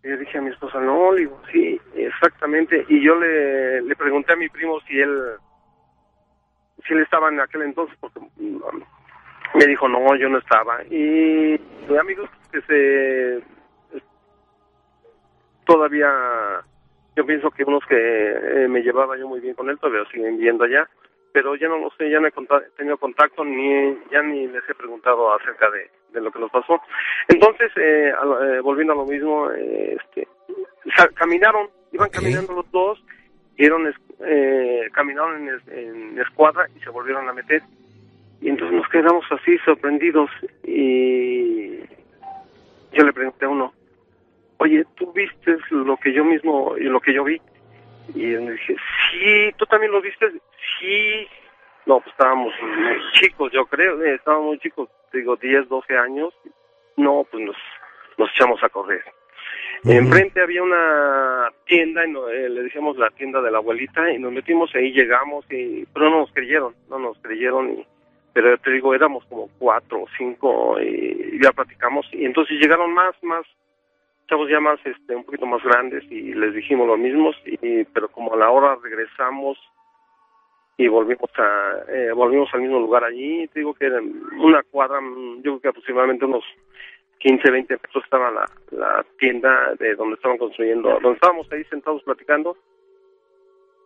Y 0.05 0.09
yo 0.09 0.17
dije 0.17 0.39
a 0.39 0.43
mi 0.43 0.51
esposa, 0.51 0.79
no, 0.81 1.13
le 1.13 1.23
digo, 1.23 1.41
sí, 1.51 1.81
exactamente. 1.97 2.85
Y 2.89 3.03
yo 3.03 3.17
le, 3.17 3.83
le 3.83 3.97
pregunté 3.97 4.33
a 4.33 4.37
mi 4.37 4.49
primo 4.49 4.79
si 4.87 5.01
él, 5.01 5.21
si 6.87 6.95
él 6.95 7.01
estaba 7.01 7.29
en 7.29 7.41
aquel 7.41 7.63
entonces, 7.63 7.97
porque 8.01 8.21
mm, 8.21 8.61
me 9.55 9.67
dijo, 9.67 9.89
no, 9.89 10.15
yo 10.17 10.29
no 10.29 10.39
estaba. 10.39 10.83
Y 10.85 11.61
amigos 11.99 12.31
que 12.53 12.61
se... 12.63 13.43
Todavía, 15.65 16.09
yo 17.19 17.27
pienso 17.27 17.51
que 17.51 17.65
unos 17.65 17.85
que 17.87 17.97
eh, 17.97 18.69
me 18.69 18.81
llevaba 18.81 19.19
yo 19.19 19.27
muy 19.27 19.41
bien 19.41 19.55
con 19.57 19.69
él 19.69 19.77
todavía 19.81 20.09
siguen 20.13 20.39
viendo 20.39 20.63
allá, 20.63 20.89
pero 21.33 21.57
ya 21.57 21.67
no 21.67 21.79
lo 21.79 21.91
sé, 21.99 22.09
ya 22.09 22.21
no 22.21 22.29
he 22.29 22.33
conta- 22.33 22.63
tenido 22.77 22.97
contacto, 22.97 23.45
ni 23.45 23.99
ya 24.13 24.23
ni 24.23 24.47
les 24.47 24.63
he 24.71 24.75
preguntado 24.75 25.35
acerca 25.35 25.69
de, 25.69 25.91
de 26.13 26.21
lo 26.21 26.31
que 26.31 26.39
nos 26.39 26.51
pasó. 26.53 26.81
Entonces, 27.27 27.73
eh, 27.75 28.13
a 28.17 28.45
eh, 28.45 28.61
volviendo 28.61 28.93
a 28.93 28.97
lo 28.97 29.05
mismo, 29.05 29.51
eh, 29.51 29.97
este, 30.01 30.29
caminaron, 31.15 31.69
iban 31.91 32.09
caminando 32.11 32.53
los 32.53 32.71
dos, 32.71 33.03
dieron, 33.57 33.93
caminaron 34.93 35.49
en, 35.49 35.61
en 35.77 36.19
escuadra 36.21 36.69
y 36.77 36.79
se 36.81 36.91
volvieron 36.91 37.29
a 37.29 37.33
meter. 37.33 37.63
Y 38.41 38.49
entonces 38.51 38.77
nos 38.77 38.89
quedamos 38.91 39.25
así 39.33 39.59
sorprendidos 39.65 40.31
y 40.63 41.79
yo 42.93 43.05
le 43.05 43.13
pregunté 43.13 43.45
a 43.47 43.49
uno, 43.49 43.73
oye, 44.59 44.85
¿tú 44.97 45.13
viste 45.13 45.57
lo 45.71 45.97
que 45.97 46.13
yo 46.13 46.25
mismo, 46.25 46.77
y 46.77 46.85
lo 46.85 47.01
que 47.01 47.13
yo 47.15 47.25
vi? 47.25 47.41
Y 48.15 48.27
me 48.27 48.53
dije, 48.53 48.77
sí, 49.11 49.51
¿tú 49.57 49.67
también 49.67 49.93
lo 49.93 50.01
viste? 50.01 50.31
Sí. 50.81 51.27
No, 51.87 52.01
pues 52.01 52.13
estábamos 52.13 52.53
muy 52.63 52.97
chicos, 53.13 53.51
yo 53.53 53.65
creo, 53.67 54.03
eh, 54.03 54.15
estábamos 54.15 54.47
muy 54.47 54.59
chicos, 54.59 54.89
digo, 55.13 55.37
10, 55.37 55.69
12 55.69 55.97
años. 55.97 56.35
No, 56.97 57.25
pues 57.31 57.45
nos, 57.45 57.57
nos 58.19 58.31
echamos 58.31 58.63
a 58.63 58.69
correr. 58.69 59.03
Ujú. 59.85 59.93
Enfrente 59.93 60.41
había 60.43 60.63
una 60.63 61.49
tienda, 61.65 62.05
y 62.07 62.11
no- 62.11 62.29
eh, 62.29 62.49
le 62.49 62.63
decíamos 62.65 62.97
la 62.99 63.11
tienda 63.11 63.41
de 63.41 63.51
la 63.51 63.59
abuelita, 63.59 64.11
y 64.11 64.19
nos 64.19 64.33
metimos 64.33 64.75
ahí, 64.75 64.93
llegamos, 64.93 65.45
y, 65.51 65.87
pero 65.95 66.11
no 66.11 66.21
nos 66.21 66.33
creyeron, 66.33 66.75
no 66.91 66.99
nos 66.99 67.17
creyeron, 67.21 67.71
y, 67.73 67.87
pero 68.33 68.59
te 68.59 68.71
digo, 68.73 68.95
éramos 68.95 69.25
como 69.27 69.49
cuatro 69.59 70.03
o 70.03 70.07
cinco, 70.19 70.79
y 70.81 71.39
ya 71.43 71.53
platicamos, 71.53 72.07
y 72.13 72.25
entonces 72.25 72.59
llegaron 72.61 72.93
más, 72.93 73.15
más 73.23 73.47
chavos 74.29 74.49
ya 74.51 74.61
más, 74.61 74.79
este, 74.85 75.17
un 75.17 75.25
poquito 75.25 75.47
más 75.47 75.63
grandes, 75.63 76.05
y 76.11 76.35
les 76.35 76.55
dijimos 76.55 76.87
lo 76.87 76.97
mismo, 76.97 77.31
y, 77.45 77.85
pero 77.85 78.09
como 78.09 78.35
a 78.35 78.37
la 78.37 78.51
hora 78.51 78.77
regresamos, 78.83 79.59
y 80.79 80.87
volvimos 80.87 81.31
a 81.37 81.93
eh, 81.93 82.13
volvimos 82.13 82.49
al 82.55 82.61
mismo 82.61 82.79
lugar 82.79 83.03
allí 83.03 83.49
te 83.49 83.59
digo 83.59 83.75
que 83.75 83.87
era 83.87 84.01
una 84.01 84.63
cuadra 84.63 85.01
mm, 85.01 85.43
yo 85.43 85.43
creo 85.43 85.61
que 85.61 85.69
aproximadamente 85.71 86.25
unos 86.25 86.45
15 87.19 87.51
20 87.51 87.75
metros 87.75 88.05
estaba 88.05 88.31
la, 88.31 88.49
la 88.71 89.05
tienda 89.19 89.75
de 89.77 89.97
donde 89.97 90.15
estaban 90.15 90.39
construyendo 90.39 90.91
donde 91.03 91.15
estábamos 91.15 91.51
ahí 91.51 91.65
sentados 91.65 92.01
platicando 92.05 92.57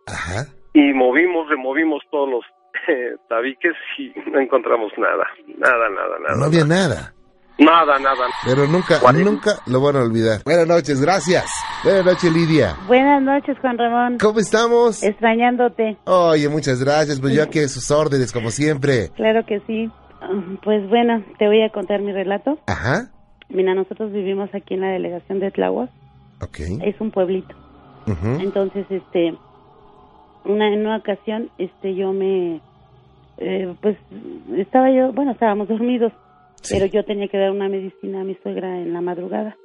Ajá. 0.05 0.45
y 0.73 0.93
movimos 0.93 1.49
removimos 1.49 2.03
todos 2.11 2.29
los 2.29 2.45
eh, 2.87 3.15
tabiques 3.27 3.73
y 3.97 4.13
no 4.29 4.39
encontramos 4.39 4.91
nada 4.95 5.27
nada 5.57 5.89
nada 5.89 6.19
nada 6.19 6.35
No 6.37 6.45
había 6.45 6.63
nada. 6.63 7.13
Nada 7.57 7.99
nada 7.99 8.25
Pero 8.45 8.67
nunca, 8.67 8.99
nunca 9.13 9.59
lo 9.67 9.81
van 9.81 9.95
a 9.95 9.99
olvidar. 10.03 10.41
Buenas 10.43 10.67
noches, 10.67 11.01
gracias. 11.01 11.45
Buenas 11.83 12.05
noches, 12.05 12.31
Lidia. 12.31 12.75
Buenas 12.87 13.21
noches, 13.21 13.57
Juan 13.59 13.77
Ramón. 13.77 14.17
¿Cómo 14.19 14.39
estamos? 14.39 15.03
Extrañándote. 15.03 15.97
Oye, 16.05 16.49
muchas 16.49 16.83
gracias. 16.83 17.19
Pues 17.19 17.33
yo 17.33 17.43
aquí 17.43 17.59
a 17.59 17.67
sus 17.67 17.91
órdenes, 17.91 18.31
como 18.31 18.51
siempre. 18.51 19.09
Claro 19.15 19.45
que 19.45 19.59
sí. 19.67 19.89
Pues 20.63 20.87
bueno, 20.89 21.23
te 21.37 21.47
voy 21.47 21.61
a 21.61 21.69
contar 21.69 22.01
mi 22.01 22.11
relato. 22.11 22.57
Ajá. 22.67 23.09
Mira, 23.49 23.75
nosotros 23.75 24.11
vivimos 24.11 24.49
aquí 24.53 24.73
en 24.73 24.81
la 24.81 24.87
delegación 24.87 25.39
de 25.39 25.51
Tláhuac. 25.51 25.89
Ok. 26.41 26.59
Es 26.81 26.99
un 26.99 27.11
pueblito. 27.11 27.53
Ujú. 28.07 28.41
Entonces, 28.41 28.85
este, 28.89 29.37
una, 30.45 30.73
en 30.73 30.85
una 30.85 30.97
ocasión, 30.97 31.49
este, 31.57 31.95
yo 31.95 32.13
me, 32.13 32.61
eh, 33.37 33.73
pues, 33.81 33.97
estaba 34.57 34.91
yo, 34.91 35.11
bueno, 35.13 35.31
estábamos 35.31 35.67
dormidos, 35.69 36.11
Sí. 36.63 36.75
pero 36.75 36.85
yo 36.87 37.03
tenía 37.03 37.27
que 37.27 37.37
dar 37.37 37.51
una 37.51 37.69
medicina 37.69 38.21
a 38.21 38.23
mi 38.23 38.35
suegra 38.41 38.79
en 38.79 38.93
la 38.93 39.01
madrugada. 39.01 39.57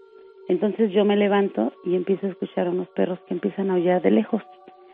Entonces 0.49 0.91
yo 0.93 1.05
me 1.05 1.17
levanto 1.17 1.73
y 1.85 1.95
empiezo 1.95 2.27
a 2.27 2.31
escuchar 2.31 2.67
a 2.67 2.71
unos 2.71 2.89
perros 2.89 3.19
que 3.27 3.35
empiezan 3.35 3.71
a 3.71 3.75
aullar 3.75 4.03
de 4.03 4.11
lejos. 4.11 4.43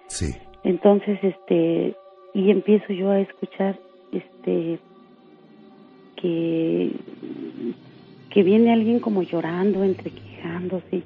Sí. 0.08 0.34
Entonces, 0.64 1.18
este, 1.22 1.94
y 2.34 2.50
empiezo 2.50 2.92
yo 2.92 3.10
a 3.10 3.20
escuchar, 3.20 3.78
este, 4.12 4.78
que, 6.20 6.90
que 8.30 8.42
viene 8.42 8.72
alguien 8.72 8.98
como 8.98 9.22
llorando, 9.22 9.84
entre 9.84 10.10
quejándose, 10.10 11.02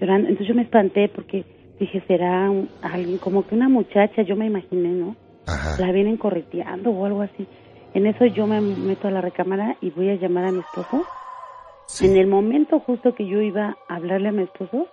llorando. 0.00 0.28
Entonces 0.28 0.48
yo 0.48 0.54
me 0.54 0.62
espanté 0.62 1.08
porque 1.08 1.44
dije, 1.78 2.02
será 2.06 2.50
alguien, 2.82 3.18
como 3.18 3.46
que 3.46 3.54
una 3.54 3.68
muchacha, 3.68 4.22
yo 4.22 4.36
me 4.36 4.46
imaginé, 4.46 4.88
¿no? 4.88 5.16
La 5.78 5.92
vienen 5.92 6.16
correteando 6.16 6.90
o 6.90 7.04
algo 7.04 7.22
así. 7.22 7.46
En 7.94 8.06
eso 8.06 8.24
yo 8.26 8.46
me 8.46 8.60
meto 8.60 9.08
a 9.08 9.10
la 9.10 9.20
recámara 9.20 9.76
y 9.80 9.90
voy 9.90 10.10
a 10.10 10.14
llamar 10.14 10.44
a 10.44 10.52
mi 10.52 10.60
esposo. 10.60 11.04
En 12.00 12.16
el 12.16 12.28
momento 12.28 12.78
justo 12.80 13.14
que 13.14 13.26
yo 13.26 13.40
iba 13.40 13.76
a 13.88 13.96
hablarle 13.96 14.28
a 14.28 14.32
mi 14.32 14.42
esposo, 14.44 14.86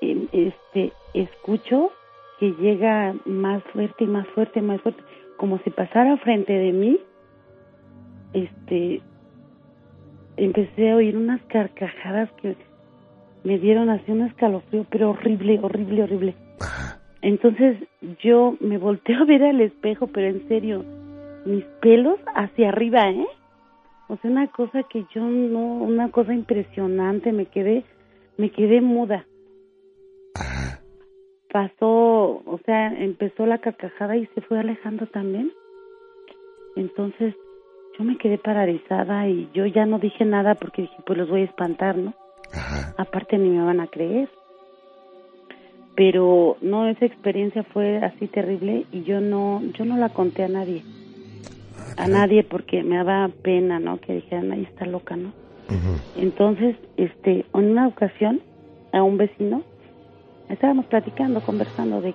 em, 0.00 0.28
este, 0.32 0.92
escucho 1.14 1.90
que 2.38 2.52
llega 2.52 3.14
más 3.24 3.62
fuerte 3.72 4.04
y 4.04 4.06
más 4.06 4.26
fuerte, 4.28 4.62
más 4.62 4.80
fuerte, 4.80 5.02
como 5.36 5.58
si 5.58 5.70
pasara 5.70 6.16
frente 6.18 6.52
de 6.52 6.72
mí. 6.72 6.98
Este, 8.32 9.02
empecé 10.36 10.90
a 10.90 10.96
oír 10.96 11.16
unas 11.16 11.42
carcajadas 11.42 12.30
que 12.40 12.56
me 13.42 13.58
dieron 13.58 13.90
así 13.90 14.12
un 14.12 14.22
escalofrío, 14.22 14.86
pero 14.90 15.10
horrible, 15.10 15.58
horrible, 15.60 16.04
horrible. 16.04 16.34
Entonces 17.22 17.76
yo 18.22 18.56
me 18.60 18.78
volteo 18.78 19.22
a 19.22 19.24
ver 19.24 19.42
al 19.42 19.60
espejo, 19.60 20.06
pero 20.06 20.28
en 20.28 20.46
serio, 20.48 20.84
mis 21.44 21.64
pelos 21.80 22.18
hacia 22.34 22.68
arriba, 22.68 23.10
¿eh? 23.10 23.26
O 24.08 24.16
sea, 24.16 24.30
una 24.30 24.48
cosa 24.48 24.82
que 24.82 25.06
yo 25.14 25.22
no, 25.22 25.74
una 25.74 26.10
cosa 26.10 26.34
impresionante, 26.34 27.32
me 27.32 27.46
quedé, 27.46 27.84
me 28.36 28.50
quedé 28.50 28.80
muda. 28.80 29.24
Pasó, 31.52 32.42
o 32.44 32.60
sea, 32.64 32.88
empezó 32.88 33.46
la 33.46 33.58
carcajada 33.58 34.16
y 34.16 34.26
se 34.34 34.40
fue 34.40 34.58
alejando 34.58 35.06
también. 35.06 35.52
Entonces, 36.76 37.34
yo 37.98 38.04
me 38.04 38.18
quedé 38.18 38.38
paralizada 38.38 39.28
y 39.28 39.48
yo 39.52 39.66
ya 39.66 39.86
no 39.86 39.98
dije 39.98 40.24
nada 40.24 40.54
porque 40.54 40.82
dije, 40.82 40.96
pues 41.06 41.18
los 41.18 41.28
voy 41.28 41.42
a 41.42 41.44
espantar, 41.44 41.96
¿no? 41.96 42.14
Aparte 42.96 43.38
ni 43.38 43.50
me 43.50 43.64
van 43.64 43.80
a 43.80 43.88
creer. 43.88 44.28
Pero 45.96 46.56
no, 46.60 46.88
esa 46.88 47.04
experiencia 47.04 47.62
fue 47.62 47.98
así 47.98 48.26
terrible 48.28 48.86
y 48.92 49.02
yo 49.02 49.20
no, 49.20 49.62
yo 49.74 49.84
no 49.84 49.96
la 49.96 50.08
conté 50.08 50.44
a 50.44 50.48
nadie 50.48 50.82
a 52.00 52.08
nadie 52.08 52.42
porque 52.42 52.82
me 52.82 52.96
daba 52.96 53.28
pena, 53.28 53.78
¿no? 53.78 54.00
Que 54.00 54.14
dijeran, 54.14 54.52
ahí 54.52 54.62
está 54.62 54.86
loca, 54.86 55.16
¿no? 55.16 55.32
Entonces, 56.16 56.76
este, 56.96 57.44
en 57.54 57.70
una 57.70 57.86
ocasión, 57.86 58.40
a 58.92 59.02
un 59.02 59.18
vecino, 59.18 59.62
estábamos 60.48 60.86
platicando, 60.86 61.40
conversando 61.40 62.00
de. 62.00 62.14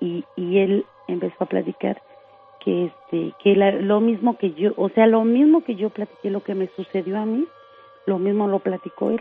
Y, 0.00 0.24
y 0.36 0.58
él 0.58 0.86
empezó 1.08 1.34
a 1.40 1.46
platicar 1.46 2.00
que 2.64 2.86
este 2.86 3.34
que 3.42 3.54
lo 3.56 4.00
mismo 4.00 4.38
que 4.38 4.52
yo, 4.52 4.72
o 4.76 4.88
sea, 4.90 5.06
lo 5.06 5.24
mismo 5.24 5.64
que 5.64 5.74
yo 5.74 5.90
platiqué, 5.90 6.30
lo 6.30 6.42
que 6.42 6.54
me 6.54 6.68
sucedió 6.76 7.18
a 7.18 7.26
mí, 7.26 7.44
lo 8.06 8.18
mismo 8.18 8.46
lo 8.46 8.60
platicó 8.60 9.10
él. 9.10 9.20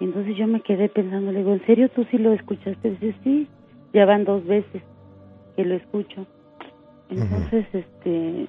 Entonces 0.00 0.36
yo 0.36 0.46
me 0.46 0.62
quedé 0.62 0.88
pensando, 0.88 1.30
le 1.30 1.38
digo, 1.40 1.52
¿en 1.52 1.64
serio 1.66 1.88
tú 1.90 2.04
sí 2.10 2.18
lo 2.18 2.32
escuchaste? 2.32 2.90
Dice, 2.90 3.14
sí, 3.22 3.46
ya 3.92 4.06
van 4.06 4.24
dos 4.24 4.44
veces 4.46 4.82
que 5.54 5.64
lo 5.64 5.74
escucho. 5.74 6.26
Entonces, 7.10 7.66
este, 7.72 8.48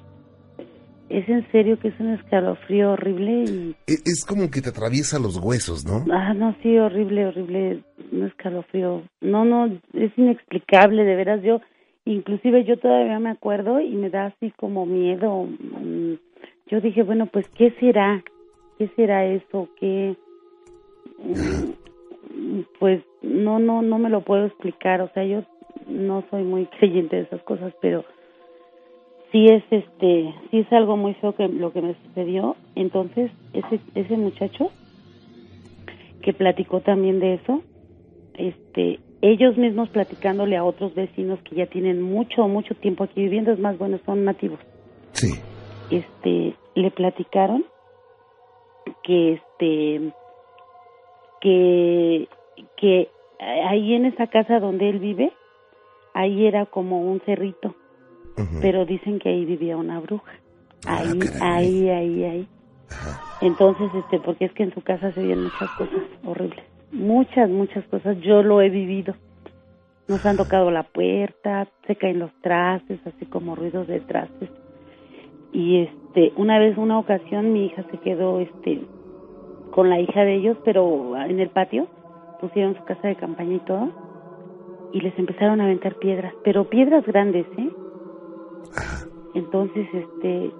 es 1.10 1.30
en 1.30 1.50
serio 1.52 1.78
que 1.80 1.90
es 1.90 2.00
un 2.00 2.14
escalofrío 2.14 2.92
horrible 2.92 3.44
y... 3.44 3.76
E, 3.88 3.94
es, 4.06 4.26
como 4.26 4.50
que 4.50 4.62
te 4.62 4.70
atraviesa 4.70 5.20
los 5.20 5.38
huesos, 5.38 5.86
¿no? 5.86 6.04
Ah, 6.12 6.34
no, 6.34 6.56
sí, 6.62 6.78
horrible, 6.78 7.28
horrible, 7.28 7.84
un 8.12 8.24
escalofrío. 8.24 9.04
No, 9.22 9.46
no, 9.46 9.68
es 9.94 10.12
inexplicable, 10.18 11.04
de 11.04 11.16
veras, 11.16 11.44
yo, 11.44 11.62
inclusive 12.06 12.64
yo 12.64 12.78
todavía 12.78 13.20
me 13.20 13.30
acuerdo 13.30 13.80
y 13.80 13.92
me 13.96 14.10
da 14.10 14.28
así 14.28 14.52
como 14.58 14.86
miedo. 14.86 15.44
Mm, 15.44 16.14
yo 16.68 16.82
dije, 16.82 17.04
bueno, 17.04 17.28
pues, 17.28 17.48
¿qué 17.50 17.72
será? 17.80 18.24
¿Qué 18.78 18.90
será 18.96 19.26
eso? 19.26 19.70
¿Qué...? 19.80 20.16
Mm, 21.20 22.62
pues, 22.80 23.04
no, 23.22 23.60
no, 23.60 23.82
no 23.82 24.00
me 24.00 24.10
lo 24.10 24.22
puedo 24.22 24.46
explicar, 24.46 25.02
o 25.02 25.10
sea, 25.14 25.24
yo 25.24 25.44
no 25.88 26.24
soy 26.32 26.44
muy 26.44 26.66
creyente 26.80 27.16
de 27.16 27.22
esas 27.24 27.44
cosas, 27.44 27.74
pero 27.80 28.04
sí 29.36 29.48
es 29.48 29.64
este 29.70 30.34
sí 30.50 30.60
es 30.60 30.72
algo 30.72 30.96
muy 30.96 31.14
feo 31.16 31.36
que 31.36 31.50
lo 31.50 31.74
que 31.74 31.82
me 31.82 31.94
sucedió. 32.06 32.56
Entonces 32.74 33.30
ese 33.52 33.82
ese 33.94 34.16
muchacho 34.16 34.72
que 36.22 36.32
platicó 36.32 36.80
también 36.80 37.20
de 37.20 37.34
eso 37.34 37.62
este 38.36 39.02
ellos 39.22 39.58
mismos 39.58 39.90
platicándole 39.90 40.56
a 40.56 40.64
otros 40.64 40.96
vecinos 40.96 41.38
que 41.44 41.58
ya 41.58 41.66
tienen 41.66 42.02
mucho 42.02 42.48
mucho 42.48 42.76
tiempo 42.76 43.04
aquí 43.04 43.24
viviendo 43.24 43.52
es 43.52 43.60
más 43.60 43.78
bueno 43.78 44.00
son 44.06 44.24
nativos. 44.24 44.60
Sí. 45.12 45.34
Este 45.92 46.56
le 46.76 46.92
platicaron 46.92 47.66
que 49.04 49.34
este 49.34 50.14
que 51.42 52.30
que 52.78 53.10
ahí 53.68 53.96
en 53.96 54.06
esa 54.06 54.28
casa 54.28 54.62
donde 54.62 54.88
él 54.88 55.00
vive 55.00 55.34
ahí 56.14 56.46
era 56.46 56.66
como 56.68 57.02
un 57.02 57.20
cerrito 57.26 57.76
pero 58.62 58.86
dicen 58.86 59.20
que 59.20 59.30
ahí 59.30 59.46
vivía 59.46 59.78
una 59.78 60.00
bruja. 60.00 60.32
Ah, 60.86 61.00
ahí, 61.00 61.20
ahí, 61.42 61.90
ahí, 61.90 62.24
ahí. 62.24 62.48
Entonces, 63.42 63.90
este, 63.96 64.20
porque 64.20 64.46
es 64.46 64.54
que 64.54 64.64
en 64.64 64.74
su 64.74 64.82
casa 64.82 65.12
se 65.12 65.22
veían 65.22 65.44
muchas 65.44 65.70
cosas 65.72 66.02
horribles, 66.26 66.64
muchas, 66.92 67.50
muchas 67.50 67.84
cosas. 67.86 68.18
Yo 68.22 68.44
lo 68.44 68.62
he 68.62 68.70
vivido. 68.70 69.16
Nos 70.08 70.26
han 70.26 70.38
tocado 70.38 70.70
la 70.70 70.84
puerta, 70.84 71.68
se 71.88 71.96
caen 71.96 72.20
los 72.20 72.32
trastes, 72.42 73.00
así 73.08 73.26
como 73.26 73.56
ruidos 73.56 73.88
de 73.88 74.00
trastes. 74.02 74.50
Y 75.52 75.82
este, 75.82 76.32
una 76.36 76.60
vez, 76.60 76.78
una 76.78 77.00
ocasión, 77.00 77.54
mi 77.54 77.66
hija 77.66 77.84
se 77.90 77.98
quedó, 77.98 78.40
este, 78.40 78.82
con 79.72 79.90
la 79.90 80.00
hija 80.00 80.22
de 80.24 80.36
ellos, 80.36 80.58
pero 80.64 81.18
en 81.18 81.40
el 81.40 81.50
patio 81.50 81.88
pusieron 82.40 82.76
su 82.76 82.84
casa 82.84 83.08
de 83.08 83.16
campaña 83.16 83.56
y 83.56 83.60
todo, 83.60 83.90
y 84.94 85.02
les 85.02 85.18
empezaron 85.18 85.60
a 85.60 85.66
aventar 85.66 85.96
piedras, 85.96 86.34
pero 86.44 86.70
piedras 86.70 87.06
grandes, 87.06 87.46
¿eh? 87.58 87.70
Entonces, 89.34 89.88
este, 89.94 90.52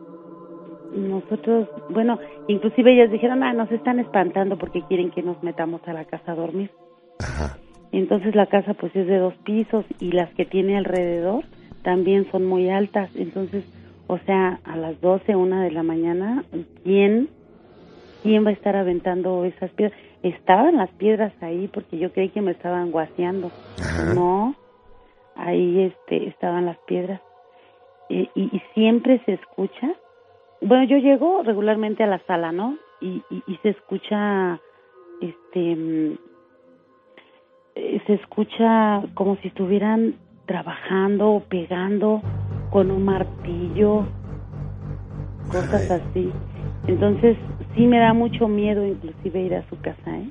nosotros, 0.96 1.68
bueno, 1.90 2.20
inclusive 2.48 2.94
ellas 2.94 3.12
dijeron, 3.12 3.44
ah, 3.44 3.54
nos 3.54 3.72
están 3.72 4.00
espantando 4.00 4.58
porque 4.58 4.82
quieren 4.88 5.12
que 5.12 5.24
nos 5.24 5.42
metamos 5.44 5.82
a 5.88 5.94
la 5.94 6.06
casa 6.06 6.32
a 6.32 6.36
dormir. 6.36 6.72
Entonces 7.92 8.36
la 8.36 8.48
casa 8.48 8.74
pues 8.74 8.96
es 8.96 9.08
de 9.08 9.18
dos 9.18 9.34
pisos 9.46 9.86
y 10.00 10.12
las 10.12 10.30
que 10.34 10.46
tiene 10.46 10.78
alrededor 10.78 11.46
también 11.84 12.30
son 12.32 12.46
muy 12.46 12.70
altas. 12.70 13.10
Entonces, 13.16 13.64
o 14.08 14.18
sea, 14.20 14.60
a 14.66 14.76
las 14.76 15.00
12, 15.02 15.36
una 15.36 15.64
de 15.64 15.72
la 15.72 15.84
mañana, 15.84 16.44
¿quién, 16.84 17.30
quién 18.24 18.46
va 18.46 18.50
a 18.50 18.54
estar 18.54 18.76
aventando 18.76 19.46
esas 19.46 19.72
piedras? 19.72 19.98
Estaban 20.24 20.78
las 20.78 20.90
piedras 20.92 21.32
ahí 21.42 21.70
porque 21.74 21.98
yo 21.98 22.12
creí 22.12 22.30
que 22.30 22.42
me 22.42 22.52
estaban 22.52 22.92
guaseando. 22.92 23.52
No, 24.14 24.56
ahí 25.36 25.82
este, 25.82 26.28
estaban 26.28 26.66
las 26.66 26.78
piedras 26.80 27.22
y, 28.10 28.30
y, 28.36 28.62
siempre 28.74 29.22
se 29.26 29.34
escucha. 29.34 29.96
Bueno, 30.62 30.86
yo 30.86 30.98
llego 30.98 31.44
regularmente 31.44 32.04
a 32.04 32.08
la 32.08 32.20
sala, 32.26 32.52
¿no? 32.52 32.78
Y, 33.02 33.24
y, 33.30 33.56
se 33.62 33.70
escucha, 33.70 34.60
este, 35.22 35.76
mm, 35.76 36.18
se 38.06 38.14
escucha 38.14 39.04
como 39.14 39.38
si 39.38 39.50
estuvieran 39.50 40.16
trabajando 40.46 41.32
o 41.32 41.40
pegando 41.42 42.22
con 42.72 42.92
un 42.92 43.04
martillo, 43.04 44.06
cosas 45.48 45.90
así. 45.92 46.32
Entonces, 46.88 47.38
sí 47.76 47.88
me 47.88 48.00
da 48.00 48.14
mucho 48.14 48.48
miedo 48.48 48.86
inclusive 48.86 49.42
ir 49.42 49.56
a 49.56 49.70
su 49.70 49.80
casa, 49.82 50.18
¿eh? 50.18 50.30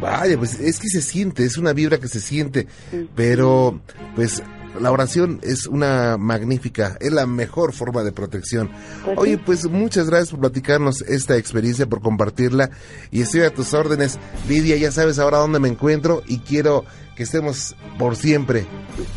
Vaya, 0.00 0.38
pues 0.38 0.60
es 0.60 0.78
que 0.78 0.86
se 0.88 1.00
siente, 1.00 1.44
es 1.44 1.58
una 1.58 1.72
vibra 1.72 1.98
que 1.98 2.06
se 2.06 2.20
siente, 2.20 2.68
pero 3.16 3.80
pues 4.14 4.44
la 4.80 4.90
oración 4.90 5.40
es 5.42 5.66
una 5.66 6.16
magnífica, 6.18 6.96
es 7.00 7.12
la 7.12 7.26
mejor 7.26 7.72
forma 7.72 8.02
de 8.02 8.12
protección. 8.12 8.70
Pues 9.04 9.18
Oye, 9.18 9.38
pues 9.38 9.68
muchas 9.68 10.08
gracias 10.08 10.30
por 10.30 10.40
platicarnos 10.40 11.02
esta 11.02 11.36
experiencia, 11.36 11.86
por 11.86 12.00
compartirla 12.00 12.70
y 13.10 13.22
estoy 13.22 13.42
a 13.42 13.50
tus 13.50 13.74
órdenes. 13.74 14.18
Lidia, 14.48 14.76
ya 14.76 14.92
sabes 14.92 15.18
ahora 15.18 15.38
dónde 15.38 15.58
me 15.58 15.68
encuentro 15.68 16.22
y 16.26 16.38
quiero 16.38 16.84
que 17.16 17.24
estemos 17.24 17.76
por 17.98 18.16
siempre 18.16 18.66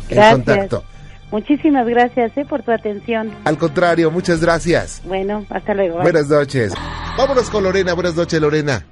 en 0.08 0.32
contacto. 0.32 0.84
Muchísimas 1.30 1.86
gracias 1.86 2.36
eh, 2.36 2.44
por 2.44 2.62
tu 2.62 2.72
atención. 2.72 3.32
Al 3.44 3.56
contrario, 3.56 4.10
muchas 4.10 4.42
gracias. 4.42 5.02
Bueno, 5.06 5.46
hasta 5.48 5.72
luego. 5.72 6.00
Buenas 6.02 6.28
noches. 6.28 6.74
Vámonos 7.16 7.48
con 7.48 7.64
Lorena. 7.64 7.94
Buenas 7.94 8.14
noches, 8.14 8.38
Lorena. 8.40 8.84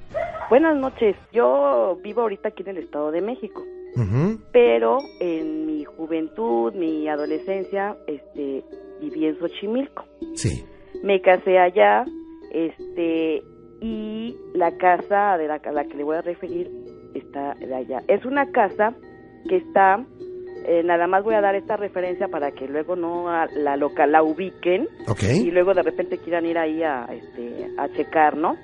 Buenas 0.49 0.77
noches. 0.77 1.17
Yo 1.33 1.99
vivo 2.03 2.23
ahorita 2.23 2.49
aquí 2.49 2.63
en 2.63 2.71
el 2.71 2.79
Estado 2.79 3.11
de 3.11 3.21
México. 3.21 3.63
Pero 4.53 4.99
en 5.21 5.67
mi 5.67 5.85
juventud, 5.85 6.73
mi 6.75 7.09
adolescencia, 7.09 7.97
este, 8.07 8.65
viví 9.01 9.27
en 9.27 9.39
Xochimilco. 9.39 10.05
Sí. 10.35 10.65
Me 11.03 11.21
casé 11.21 11.59
allá, 11.59 12.05
este, 12.53 13.43
y 13.81 14.37
la 14.55 14.77
casa 14.77 15.37
de 15.39 15.49
la, 15.49 15.61
la 15.73 15.85
que 15.85 15.97
le 15.97 16.05
voy 16.05 16.17
a 16.17 16.23
referir 16.23 16.71
está 17.15 17.55
de 17.55 17.75
allá. 17.75 18.03
Es 18.09 18.25
una 18.25 18.51
casa 18.53 18.95
que 19.49 19.57
está 19.57 20.05
eh, 20.67 20.83
nada 20.85 21.07
más 21.07 21.25
voy 21.25 21.35
a 21.35 21.41
dar 21.41 21.55
esta 21.55 21.77
referencia 21.77 22.29
para 22.29 22.53
que 22.53 22.69
luego 22.69 22.95
no 22.95 23.27
la 23.57 23.77
local 23.77 24.13
la 24.13 24.23
ubiquen 24.23 24.89
y 25.21 25.51
luego 25.51 25.73
de 25.73 25.83
repente 25.83 26.19
quieran 26.19 26.45
ir 26.45 26.59
ahí 26.59 26.83
a, 26.83 27.07
este, 27.07 27.71
a 27.79 27.89
checar, 27.89 28.37
¿no? 28.37 28.57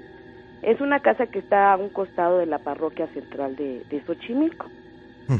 Es 0.62 0.80
una 0.80 1.00
casa 1.00 1.26
que 1.26 1.38
está 1.38 1.72
a 1.72 1.76
un 1.76 1.88
costado 1.88 2.38
de 2.38 2.46
la 2.46 2.58
parroquia 2.58 3.06
central 3.08 3.56
de, 3.56 3.82
de 3.88 4.02
Xochimilco, 4.04 4.66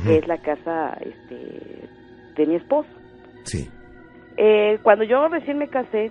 que 0.05 0.19
es 0.19 0.27
la 0.27 0.39
casa 0.39 0.97
este, 1.01 1.89
de 2.37 2.47
mi 2.47 2.57
esposo. 2.57 2.89
Sí. 3.45 3.69
Eh, 4.37 4.79
cuando 4.83 5.05
yo 5.05 5.29
recién 5.29 5.59
me 5.59 5.69
casé, 5.69 6.11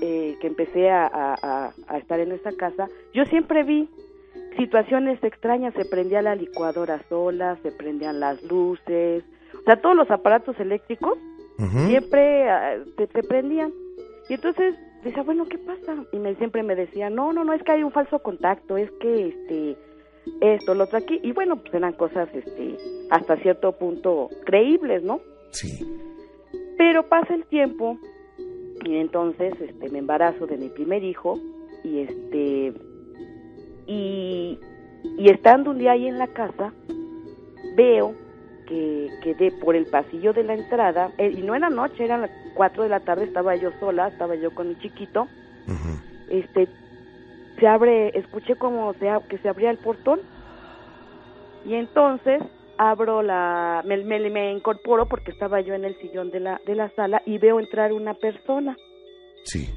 eh, 0.00 0.36
que 0.40 0.46
empecé 0.46 0.90
a, 0.90 1.06
a, 1.06 1.72
a, 1.88 1.98
estar 1.98 2.20
en 2.20 2.32
esa 2.32 2.52
casa, 2.52 2.88
yo 3.12 3.24
siempre 3.26 3.62
vi 3.64 3.88
situaciones 4.56 5.22
extrañas, 5.22 5.74
se 5.74 5.84
prendía 5.84 6.22
la 6.22 6.34
licuadora 6.34 7.02
sola, 7.08 7.58
se 7.62 7.70
prendían 7.72 8.20
las 8.20 8.42
luces, 8.42 9.24
o 9.54 9.62
sea, 9.64 9.80
todos 9.80 9.96
los 9.96 10.10
aparatos 10.10 10.58
eléctricos 10.58 11.18
siempre 11.86 12.48
ah, 12.50 12.76
se, 12.96 13.22
prendían. 13.22 13.72
Y 14.28 14.34
entonces 14.34 14.74
decía, 15.02 15.22
bueno, 15.22 15.46
¿qué 15.46 15.58
pasa? 15.58 15.96
Y 16.12 16.18
me, 16.18 16.34
siempre 16.36 16.62
me 16.62 16.74
decía, 16.74 17.10
no, 17.10 17.32
no, 17.32 17.44
no, 17.44 17.52
es 17.52 17.62
que 17.62 17.72
hay 17.72 17.82
un 17.82 17.92
falso 17.92 18.18
contacto, 18.18 18.76
es 18.76 18.90
que 19.00 19.28
este 19.28 19.76
esto, 20.40 20.74
lo 20.74 20.84
otro 20.84 20.98
aquí. 20.98 21.20
Y 21.22 21.32
bueno, 21.32 21.56
pues 21.56 21.72
eran 21.74 21.92
cosas 21.92 22.28
este 22.34 22.76
hasta 23.10 23.36
cierto 23.36 23.72
punto 23.72 24.28
creíbles, 24.44 25.02
¿no? 25.02 25.20
Sí. 25.50 25.86
Pero 26.76 27.08
pasa 27.08 27.34
el 27.34 27.44
tiempo 27.46 27.98
y 28.84 28.96
entonces 28.96 29.54
este 29.60 29.88
me 29.90 29.98
embarazo 29.98 30.46
de 30.46 30.56
mi 30.56 30.68
primer 30.68 31.02
hijo 31.02 31.38
y 31.82 32.00
este 32.00 32.72
y, 33.86 34.58
y 35.18 35.30
estando 35.30 35.70
un 35.70 35.78
día 35.78 35.92
ahí 35.92 36.06
en 36.06 36.18
la 36.18 36.28
casa 36.28 36.72
veo 37.76 38.14
que, 38.66 39.10
quedé 39.22 39.52
por 39.52 39.76
el 39.76 39.86
pasillo 39.86 40.32
de 40.32 40.42
la 40.42 40.54
entrada, 40.54 41.12
eh, 41.18 41.32
y 41.36 41.42
no 41.42 41.54
era 41.54 41.70
noche, 41.70 42.04
eran 42.04 42.22
las 42.22 42.30
4 42.54 42.82
de 42.82 42.88
la 42.88 43.00
tarde, 43.00 43.24
estaba 43.24 43.54
yo 43.56 43.70
sola, 43.78 44.08
estaba 44.08 44.34
yo 44.34 44.54
con 44.54 44.68
mi 44.68 44.78
chiquito, 44.78 45.28
este, 46.28 46.68
se 47.58 47.66
abre, 47.66 48.16
escuché 48.18 48.56
como 48.56 48.92
sea 48.94 49.20
que 49.28 49.38
se 49.38 49.48
abría 49.48 49.70
el 49.70 49.78
portón, 49.78 50.20
y 51.64 51.74
entonces 51.74 52.42
abro 52.78 53.22
la, 53.22 53.82
me, 53.84 53.96
me, 54.04 54.52
incorporo 54.52 55.06
porque 55.06 55.30
estaba 55.30 55.60
yo 55.60 55.74
en 55.74 55.84
el 55.84 55.96
sillón 55.96 56.30
de 56.30 56.40
la, 56.40 56.60
de 56.66 56.74
la 56.74 56.90
sala 56.90 57.22
y 57.24 57.38
veo 57.38 57.58
entrar 57.58 57.92
una 57.92 58.14
persona. 58.14 58.76
Sí. 59.44 59.68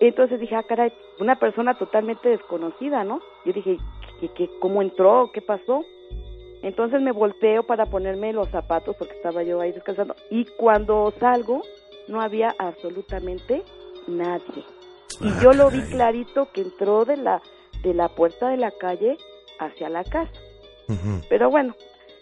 Entonces 0.00 0.40
dije, 0.40 0.56
ah, 0.56 0.64
caray, 0.66 0.92
una 1.20 1.36
persona 1.36 1.74
totalmente 1.74 2.28
desconocida, 2.28 3.04
¿no? 3.04 3.20
Yo 3.44 3.52
dije, 3.52 3.76
¿qué, 4.20 4.28
qué, 4.28 4.50
cómo 4.60 4.82
entró? 4.82 5.30
¿Qué 5.32 5.40
pasó? 5.40 5.84
Entonces 6.62 7.00
me 7.00 7.12
volteo 7.12 7.62
para 7.62 7.86
ponerme 7.86 8.32
los 8.32 8.48
zapatos 8.48 8.96
porque 8.96 9.14
estaba 9.14 9.42
yo 9.42 9.60
ahí 9.60 9.72
descansando 9.72 10.16
y 10.30 10.46
cuando 10.56 11.12
salgo 11.20 11.60
no 12.08 12.20
había 12.20 12.54
absolutamente 12.58 13.62
nadie. 14.06 14.64
Y 15.20 15.28
ah, 15.28 15.40
yo 15.42 15.52
lo 15.52 15.70
vi 15.70 15.80
clarito 15.82 16.48
que 16.52 16.62
entró 16.62 17.04
de 17.04 17.16
la 17.16 17.40
de 17.82 17.94
la 17.94 18.08
puerta 18.08 18.48
de 18.48 18.56
la 18.56 18.70
calle 18.70 19.16
hacia 19.58 19.88
la 19.88 20.04
casa. 20.04 20.32
Pero 21.28 21.50
bueno, 21.50 21.74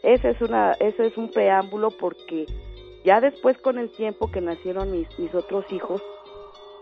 ese 0.02 0.30
es 0.30 0.40
una 0.40 0.72
ese 0.72 1.06
es 1.06 1.16
un 1.16 1.30
preámbulo 1.30 1.90
porque 1.90 2.46
ya 3.04 3.20
después 3.20 3.58
con 3.58 3.78
el 3.78 3.90
tiempo 3.90 4.30
que 4.30 4.40
nacieron 4.40 4.90
mis 4.90 5.08
mis 5.18 5.34
otros 5.34 5.64
hijos, 5.72 6.02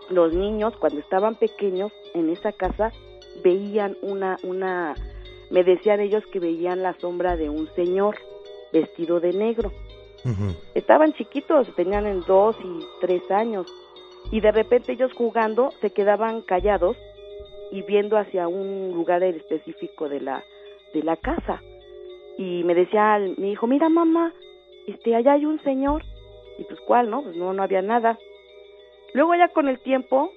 los 0.09 0.35
niños 0.35 0.75
cuando 0.79 1.01
estaban 1.01 1.37
pequeños 1.37 1.93
en 2.15 2.31
esa 2.31 2.53
casa 2.53 2.93
veían 3.43 3.97
una 4.03 4.37
una 4.43 4.95
me 5.51 5.65
decían 5.65 6.01
ellos 6.01 6.25
que 6.33 6.39
veían 6.39 6.83
la 6.83 6.99
sombra 7.01 7.37
de 7.37 7.49
un 7.49 7.69
señor 7.75 8.17
vestido 8.73 9.21
de 9.21 9.33
negro. 9.33 9.73
Estaban 10.75 11.15
chiquitos, 11.15 11.75
tenían 11.77 12.07
en 12.07 12.21
dos 12.21 12.55
y 12.63 12.85
tres 13.01 13.23
años, 13.31 13.67
y 14.31 14.41
de 14.41 14.53
repente 14.53 14.93
ellos 14.93 15.13
jugando 15.13 15.71
se 15.81 15.91
quedaban 15.91 16.43
callados 16.43 16.97
y 17.73 17.83
viendo 17.83 18.17
hacia 18.17 18.49
un 18.49 18.93
lugar 18.93 19.23
específico 19.23 20.09
de 20.09 20.21
la 20.21 20.45
de 20.95 21.03
la 21.03 21.17
casa. 21.17 21.63
Y 22.39 22.65
me 22.65 22.75
decía 22.75 23.19
mi 23.37 23.53
hijo, 23.53 23.67
mira 23.67 23.89
mamá, 23.89 24.33
este 24.87 25.15
allá 25.15 25.35
hay 25.35 25.47
un 25.47 25.63
señor. 25.63 26.03
Y 26.59 26.65
pues 26.65 26.81
cuál, 26.81 27.11
¿no? 27.11 27.23
Pues 27.23 27.37
no, 27.37 27.53
no 27.53 27.63
había 27.63 27.83
nada. 27.83 28.19
Luego 29.15 29.35
ya 29.35 29.49
con 29.49 29.69
el 29.69 29.79
tiempo, 29.81 30.31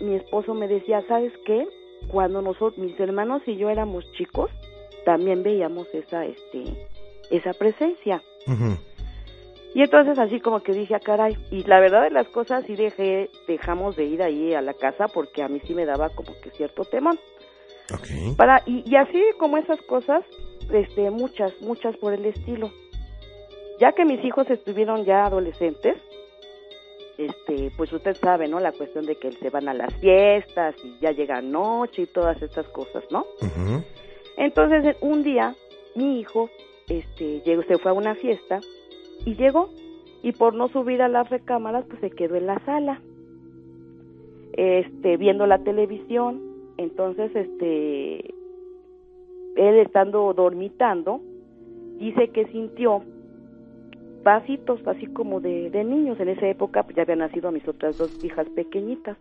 mi 0.00 0.14
esposo 0.14 0.54
me 0.54 0.68
decía, 0.68 1.02
¿sabes 1.08 1.32
qué? 1.44 1.66
cuando 2.08 2.42
nosotros, 2.42 2.78
mis 2.78 2.98
hermanos 2.98 3.42
y 3.46 3.56
yo 3.56 3.70
éramos 3.70 4.10
chicos, 4.12 4.50
también 5.04 5.42
veíamos 5.42 5.86
esa, 5.94 6.24
este, 6.24 6.64
esa 7.30 7.52
presencia. 7.52 8.22
Y 9.76 9.82
entonces 9.82 10.18
así 10.18 10.40
como 10.40 10.60
que 10.60 10.72
dije, 10.72 10.94
ah, 10.94 11.00
caray, 11.00 11.36
y 11.50 11.62
la 11.64 11.80
verdad 11.80 12.04
de 12.04 12.10
las 12.10 12.26
cosas 12.28 12.64
sí 12.64 12.74
dejé, 12.76 13.28
dejamos 13.46 13.94
de 13.94 14.06
ir 14.06 14.22
ahí 14.22 14.54
a 14.54 14.62
la 14.62 14.72
casa 14.72 15.04
porque 15.06 15.42
a 15.42 15.48
mí 15.48 15.60
sí 15.66 15.74
me 15.74 15.84
daba 15.84 16.08
como 16.08 16.32
que 16.40 16.48
cierto 16.52 16.84
temor. 16.84 17.18
Para, 18.38 18.62
y, 18.64 18.90
y 18.90 18.96
así 18.96 19.22
como 19.38 19.58
esas 19.58 19.78
cosas, 19.82 20.24
este, 20.72 21.10
muchas, 21.10 21.60
muchas 21.60 21.94
por 21.98 22.14
el 22.14 22.24
estilo. 22.24 22.70
Ya 23.78 23.92
que 23.92 24.06
mis 24.06 24.24
hijos 24.24 24.48
estuvieron 24.48 25.04
ya 25.04 25.26
adolescentes, 25.26 25.98
este, 27.18 27.70
pues 27.76 27.92
usted 27.92 28.16
sabe, 28.16 28.48
¿no? 28.48 28.60
La 28.60 28.72
cuestión 28.72 29.04
de 29.04 29.16
que 29.16 29.30
se 29.32 29.50
van 29.50 29.68
a 29.68 29.74
las 29.74 29.92
fiestas 29.96 30.74
y 30.82 30.98
ya 31.00 31.10
llega 31.10 31.42
noche 31.42 32.00
y 32.00 32.06
todas 32.06 32.40
estas 32.40 32.66
cosas, 32.68 33.04
¿no? 33.10 33.26
Entonces, 34.38 34.96
un 35.02 35.22
día, 35.22 35.54
mi 35.94 36.18
hijo, 36.18 36.48
este, 36.88 37.42
llegó, 37.42 37.62
se 37.64 37.76
fue 37.76 37.90
a 37.90 37.94
una 37.94 38.14
fiesta 38.14 38.58
y 39.26 39.34
llegó 39.34 39.68
y 40.22 40.32
por 40.32 40.54
no 40.54 40.68
subir 40.68 41.02
a 41.02 41.08
las 41.08 41.28
recámaras, 41.28 41.84
pues 41.86 42.00
se 42.00 42.10
quedó 42.10 42.36
en 42.36 42.46
la 42.46 42.58
sala, 42.64 43.02
este, 44.54 45.18
viendo 45.18 45.46
la 45.46 45.58
televisión. 45.58 46.40
Entonces, 46.78 47.34
este, 47.34 48.34
él 49.56 49.74
estando 49.78 50.32
dormitando, 50.32 51.20
dice 51.98 52.28
que 52.28 52.46
sintió 52.46 53.02
pasitos 54.22 54.80
así 54.86 55.06
como 55.06 55.40
de, 55.40 55.70
niños. 55.84 56.18
En 56.20 56.28
esa 56.28 56.48
época 56.48 56.82
pues, 56.84 56.96
ya 56.96 57.02
habían 57.02 57.18
nacido 57.20 57.52
mis 57.52 57.66
otras 57.68 57.98
dos 57.98 58.24
hijas 58.24 58.48
pequeñitas. 58.50 59.16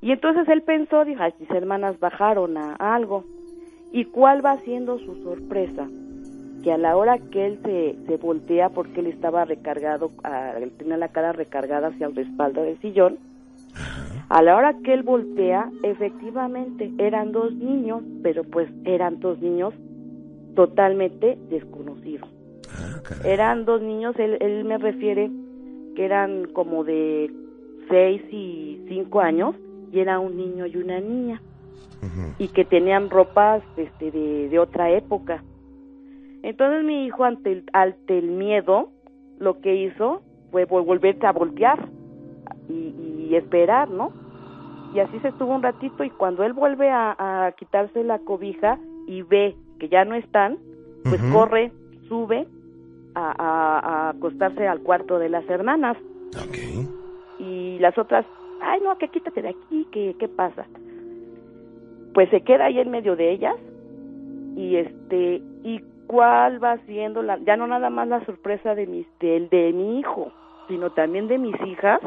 Y 0.00 0.12
entonces 0.12 0.48
él 0.48 0.62
pensó, 0.62 1.04
dijo, 1.04 1.22
mis 1.38 1.50
hermanas 1.50 1.98
bajaron 1.98 2.56
a, 2.56 2.74
algo. 2.74 3.24
¿Y 3.92 4.06
cuál 4.06 4.44
va 4.44 4.58
siendo 4.58 4.98
su 4.98 5.14
sorpresa? 5.22 5.88
Que 6.64 6.72
a 6.72 6.78
la 6.78 6.96
hora 6.96 7.18
que 7.18 7.46
él 7.46 7.58
se, 7.62 7.94
se 8.06 8.16
voltea, 8.16 8.70
porque 8.70 9.00
él 9.00 9.06
estaba 9.06 9.44
recargado, 9.44 10.10
él 10.58 10.72
tenía 10.78 10.96
la 10.96 11.08
cara 11.08 11.32
recargada 11.32 11.88
hacia 11.88 12.06
el 12.06 12.16
respaldo 12.16 12.62
del 12.62 12.80
sillón, 12.80 13.18
a 14.28 14.42
la 14.42 14.56
hora 14.56 14.74
que 14.82 14.94
él 14.94 15.02
voltea, 15.02 15.70
efectivamente 15.82 16.90
eran 16.98 17.32
dos 17.32 17.52
niños, 17.54 18.02
pero 18.22 18.44
pues 18.44 18.68
eran 18.84 19.20
dos 19.20 19.40
niños 19.40 19.74
totalmente 20.56 21.38
desconocidos. 21.50 22.28
Ah, 22.70 23.00
eran 23.24 23.64
dos 23.64 23.82
niños, 23.82 24.18
él, 24.18 24.38
él 24.40 24.64
me 24.64 24.78
refiere 24.78 25.30
que 25.94 26.04
eran 26.04 26.46
como 26.52 26.82
de 26.82 27.30
seis 27.88 28.22
y 28.32 28.82
cinco 28.88 29.20
años 29.20 29.54
y 29.92 30.00
era 30.00 30.18
un 30.18 30.36
niño 30.36 30.66
y 30.66 30.76
una 30.76 31.00
niña 31.00 31.40
y 32.38 32.48
que 32.48 32.64
tenían 32.64 33.08
ropas 33.08 33.62
este, 33.76 34.10
de, 34.10 34.48
de, 34.48 34.58
otra 34.58 34.90
época. 34.90 35.42
Entonces 36.44 36.84
mi 36.84 37.06
hijo 37.06 37.24
ante 37.24 37.52
el, 37.52 37.64
ante 37.72 38.18
el 38.18 38.26
miedo 38.26 38.90
lo 39.38 39.60
que 39.60 39.74
hizo 39.74 40.20
fue 40.50 40.66
volverse 40.66 41.26
a 41.26 41.32
voltear 41.32 41.88
y, 42.68 43.26
y, 43.30 43.34
esperar, 43.34 43.88
¿no? 43.88 44.12
Y 44.94 45.00
así 45.00 45.18
se 45.20 45.28
estuvo 45.28 45.54
un 45.54 45.62
ratito 45.62 46.04
y 46.04 46.10
cuando 46.10 46.44
él 46.44 46.52
vuelve 46.52 46.90
a, 46.90 47.16
a 47.18 47.52
quitarse 47.52 48.04
la 48.04 48.18
cobija 48.18 48.78
y 49.06 49.22
ve 49.22 49.56
que 49.78 49.88
ya 49.88 50.04
no 50.04 50.14
están, 50.14 50.58
pues 51.04 51.20
corre, 51.32 51.72
sube 52.08 52.46
a, 53.14 54.10
acostarse 54.10 54.68
al 54.68 54.80
cuarto 54.80 55.18
de 55.18 55.30
las 55.30 55.48
hermanas. 55.48 55.96
Y 57.38 57.78
las 57.78 57.96
otras, 57.96 58.26
ay 58.60 58.80
no, 58.82 58.98
que 58.98 59.08
quítate 59.08 59.40
de 59.40 59.48
aquí, 59.48 59.86
que 59.90 60.14
qué 60.18 60.28
pasa. 60.28 60.66
Pues 62.12 62.28
se 62.28 62.42
queda 62.42 62.66
ahí 62.66 62.78
en 62.80 62.90
medio 62.90 63.16
de 63.16 63.32
ellas 63.32 63.56
y 64.56 64.76
este 64.76 65.42
y 65.64 65.80
cuál 66.06 66.62
va 66.62 66.78
siendo 66.86 67.22
la 67.22 67.38
ya 67.38 67.56
no 67.56 67.66
nada 67.66 67.90
más 67.90 68.08
la 68.08 68.24
sorpresa 68.24 68.74
de 68.74 68.86
mis 68.86 69.06
de, 69.20 69.48
de 69.50 69.72
mi 69.72 70.00
hijo, 70.00 70.32
sino 70.68 70.90
también 70.90 71.28
de 71.28 71.38
mis 71.38 71.54
hijas 71.66 72.00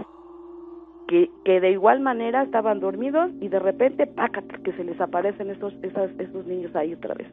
que, 1.08 1.30
que 1.46 1.60
de 1.60 1.72
igual 1.72 2.02
manera 2.02 2.44
estaban 2.44 2.80
dormidos 2.80 3.32
y 3.40 3.48
de 3.48 3.60
repente 3.60 4.08
pácate 4.08 4.62
que 4.64 4.74
se 4.74 4.84
les 4.84 5.00
aparecen 5.00 5.50
esos 5.50 5.74
esos, 5.82 6.12
esos 6.20 6.46
niños 6.46 6.76
ahí 6.76 6.94
otra 6.94 7.16
vez. 7.16 7.28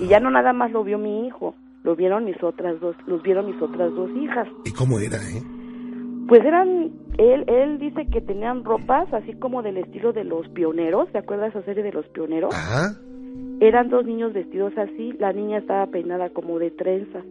Y 0.00 0.08
ya 0.08 0.20
no 0.20 0.30
nada 0.30 0.52
más 0.52 0.70
lo 0.70 0.84
vio 0.84 0.98
mi 0.98 1.26
hijo, 1.26 1.54
lo 1.82 1.96
vieron 1.96 2.24
mis 2.24 2.40
otras 2.42 2.78
dos, 2.80 2.96
los 3.06 3.22
vieron 3.22 3.46
mis 3.46 3.60
otras 3.60 3.92
dos 3.94 4.10
hijas. 4.10 4.46
¿Y 4.64 4.72
cómo 4.72 4.98
era, 4.98 5.16
eh? 5.16 5.42
Pues 6.28 6.44
eran, 6.44 6.92
él, 7.16 7.44
él 7.46 7.78
dice 7.78 8.06
que 8.06 8.20
tenían 8.20 8.62
ropas 8.62 9.12
así 9.14 9.32
como 9.34 9.62
del 9.62 9.78
estilo 9.78 10.12
de 10.12 10.24
los 10.24 10.46
pioneros, 10.50 11.08
¿se 11.10 11.18
acuerda 11.18 11.46
esa 11.46 11.62
serie 11.62 11.82
de 11.82 11.92
los 11.92 12.06
pioneros? 12.08 12.54
Ajá. 12.54 13.00
Eran 13.60 13.90
dos 13.90 14.06
niños 14.06 14.32
vestidos 14.32 14.72
así, 14.78 15.12
la 15.18 15.32
niña 15.32 15.58
estaba 15.58 15.86
peinada 15.86 16.30
como 16.30 16.58
de 16.58 16.70
trenza 16.70 17.22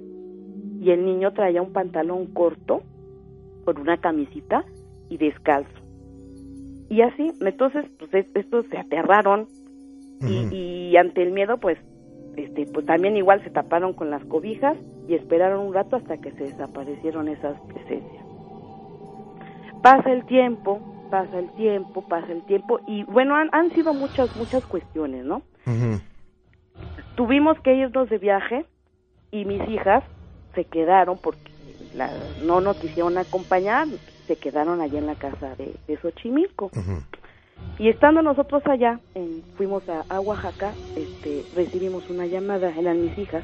y 0.81 0.91
el 0.91 1.05
niño 1.05 1.31
traía 1.33 1.61
un 1.61 1.71
pantalón 1.71 2.27
corto 2.27 2.81
con 3.63 3.79
una 3.79 3.97
camisita 3.97 4.65
y 5.09 5.17
descalzo. 5.17 5.81
Y 6.89 7.01
así, 7.01 7.31
entonces, 7.39 7.85
pues 7.97 8.27
estos 8.33 8.65
se 8.67 8.77
aterraron 8.77 9.47
y, 10.21 10.95
ante 10.97 11.21
el 11.21 11.31
miedo, 11.31 11.57
pues, 11.57 11.77
este, 12.35 12.65
pues 12.65 12.85
también 12.85 13.15
igual 13.17 13.43
se 13.43 13.49
taparon 13.49 13.93
con 13.93 14.09
las 14.09 14.23
cobijas 14.25 14.77
y 15.07 15.15
esperaron 15.15 15.65
un 15.65 15.73
rato 15.73 15.95
hasta 15.95 16.17
que 16.17 16.31
se 16.31 16.43
desaparecieron 16.43 17.27
esas 17.27 17.59
presencias. 17.61 18.25
Pasa 19.81 20.11
el 20.11 20.25
tiempo, 20.25 20.79
pasa 21.09 21.39
el 21.39 21.49
tiempo, 21.51 22.01
pasa 22.01 22.31
el 22.31 22.43
tiempo 22.43 22.79
y 22.87 23.03
bueno, 23.03 23.35
han, 23.35 23.49
han 23.53 23.71
sido 23.71 23.93
muchas, 23.93 24.35
muchas 24.35 24.65
cuestiones, 24.65 25.25
¿no? 25.25 25.41
Tuvimos 27.17 27.59
que 27.61 27.73
irnos 27.73 28.09
de 28.09 28.19
viaje 28.19 28.65
y 29.31 29.43
mis 29.43 29.67
hijas 29.67 30.03
se 30.53 30.65
quedaron 30.65 31.17
porque 31.17 31.51
no 32.43 32.61
nos 32.61 32.77
quisieron 32.77 33.17
acompañar, 33.17 33.87
se 34.27 34.35
quedaron 34.35 34.81
allá 34.81 34.99
en 34.99 35.07
la 35.07 35.15
casa 35.15 35.55
de, 35.55 35.73
de 35.87 35.97
Xochimilco. 35.97 36.69
Y 37.79 37.89
estando 37.89 38.21
nosotros 38.21 38.61
allá, 38.67 38.99
fuimos 39.55 39.81
a, 39.89 40.19
Oaxaca, 40.19 40.73
este, 40.95 41.43
recibimos 41.55 42.07
una 42.07 42.27
llamada, 42.27 42.69
eran 42.77 43.01
mis 43.01 43.17
hijas, 43.17 43.43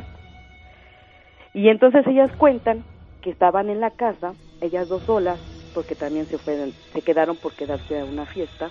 y 1.56 1.70
entonces 1.70 2.06
ellas 2.06 2.32
cuentan 2.38 2.84
que 3.24 3.32
estaban 3.32 3.72
en 3.72 3.80
la 3.80 3.90
casa, 3.90 4.34
ellas 4.62 4.88
dos 4.88 5.02
solas, 5.04 5.40
porque 5.74 5.96
también 5.96 6.28
se 6.28 6.38
fueron, 6.38 6.72
se 6.94 7.02
quedaron 7.02 7.38
por 7.38 7.54
quedarse 7.54 8.00
a 8.00 8.06
una 8.06 8.28
fiesta, 8.28 8.70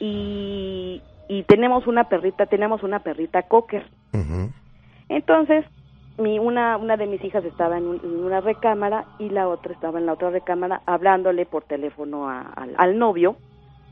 y, 0.00 1.00
y 1.28 1.42
tenemos 1.44 1.86
una 1.86 2.04
perrita, 2.04 2.46
tenemos 2.46 2.82
una 2.82 3.00
perrita 3.00 3.42
cocker. 3.42 3.86
Entonces, 5.08 5.64
mi, 6.18 6.38
una, 6.38 6.76
una 6.76 6.96
de 6.96 7.06
mis 7.06 7.22
hijas 7.24 7.44
estaba 7.44 7.78
en, 7.78 7.86
una 7.86 8.40
recámara 8.40 9.04
y 9.18 9.28
la 9.28 9.48
otra 9.48 9.72
estaba 9.72 9.98
en 9.98 10.06
la 10.06 10.14
otra 10.14 10.30
recámara 10.30 10.80
hablándole 10.86 11.46
por 11.46 11.64
teléfono 11.64 12.28
al 12.28 12.98
novio 12.98 13.36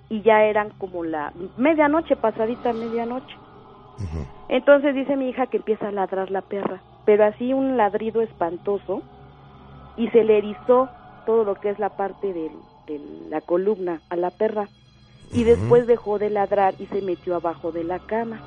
y 0.09 0.22
ya 0.22 0.44
eran 0.44 0.70
como 0.79 1.05
la 1.05 1.33
medianoche, 1.57 2.16
pasadita 2.16 2.72
medianoche. 2.72 3.37
Entonces 4.49 4.94
dice 4.94 5.16
mi 5.16 5.29
hija 5.29 5.46
que 5.46 5.59
empieza 5.59 5.88
a 5.88 5.92
ladrar 5.92 6.31
la 6.31 6.42
perra, 6.42 6.81
pero 7.05 7.25
así 7.25 7.53
un 7.53 7.77
ladrido 7.77 8.20
espantoso 8.20 9.03
y 9.96 10.09
se 10.09 10.25
le 10.25 10.38
erizó 10.38 10.88
todo 11.25 11.44
lo 11.44 11.55
que 11.55 11.70
es 11.70 11.79
la 11.79 11.90
parte 11.90 12.33
de 12.33 12.51
la 13.31 13.40
columna 13.40 14.01
a 14.11 14.16
la 14.16 14.31
perra 14.31 14.68
y 15.32 15.44
después 15.44 15.86
dejó 15.86 16.18
de 16.18 16.30
ladrar 16.30 16.74
y 16.78 16.86
se 16.86 17.02
metió 17.02 17.36
abajo 17.36 17.72
de 17.72 17.84
la 17.84 17.98
cama. 17.98 18.40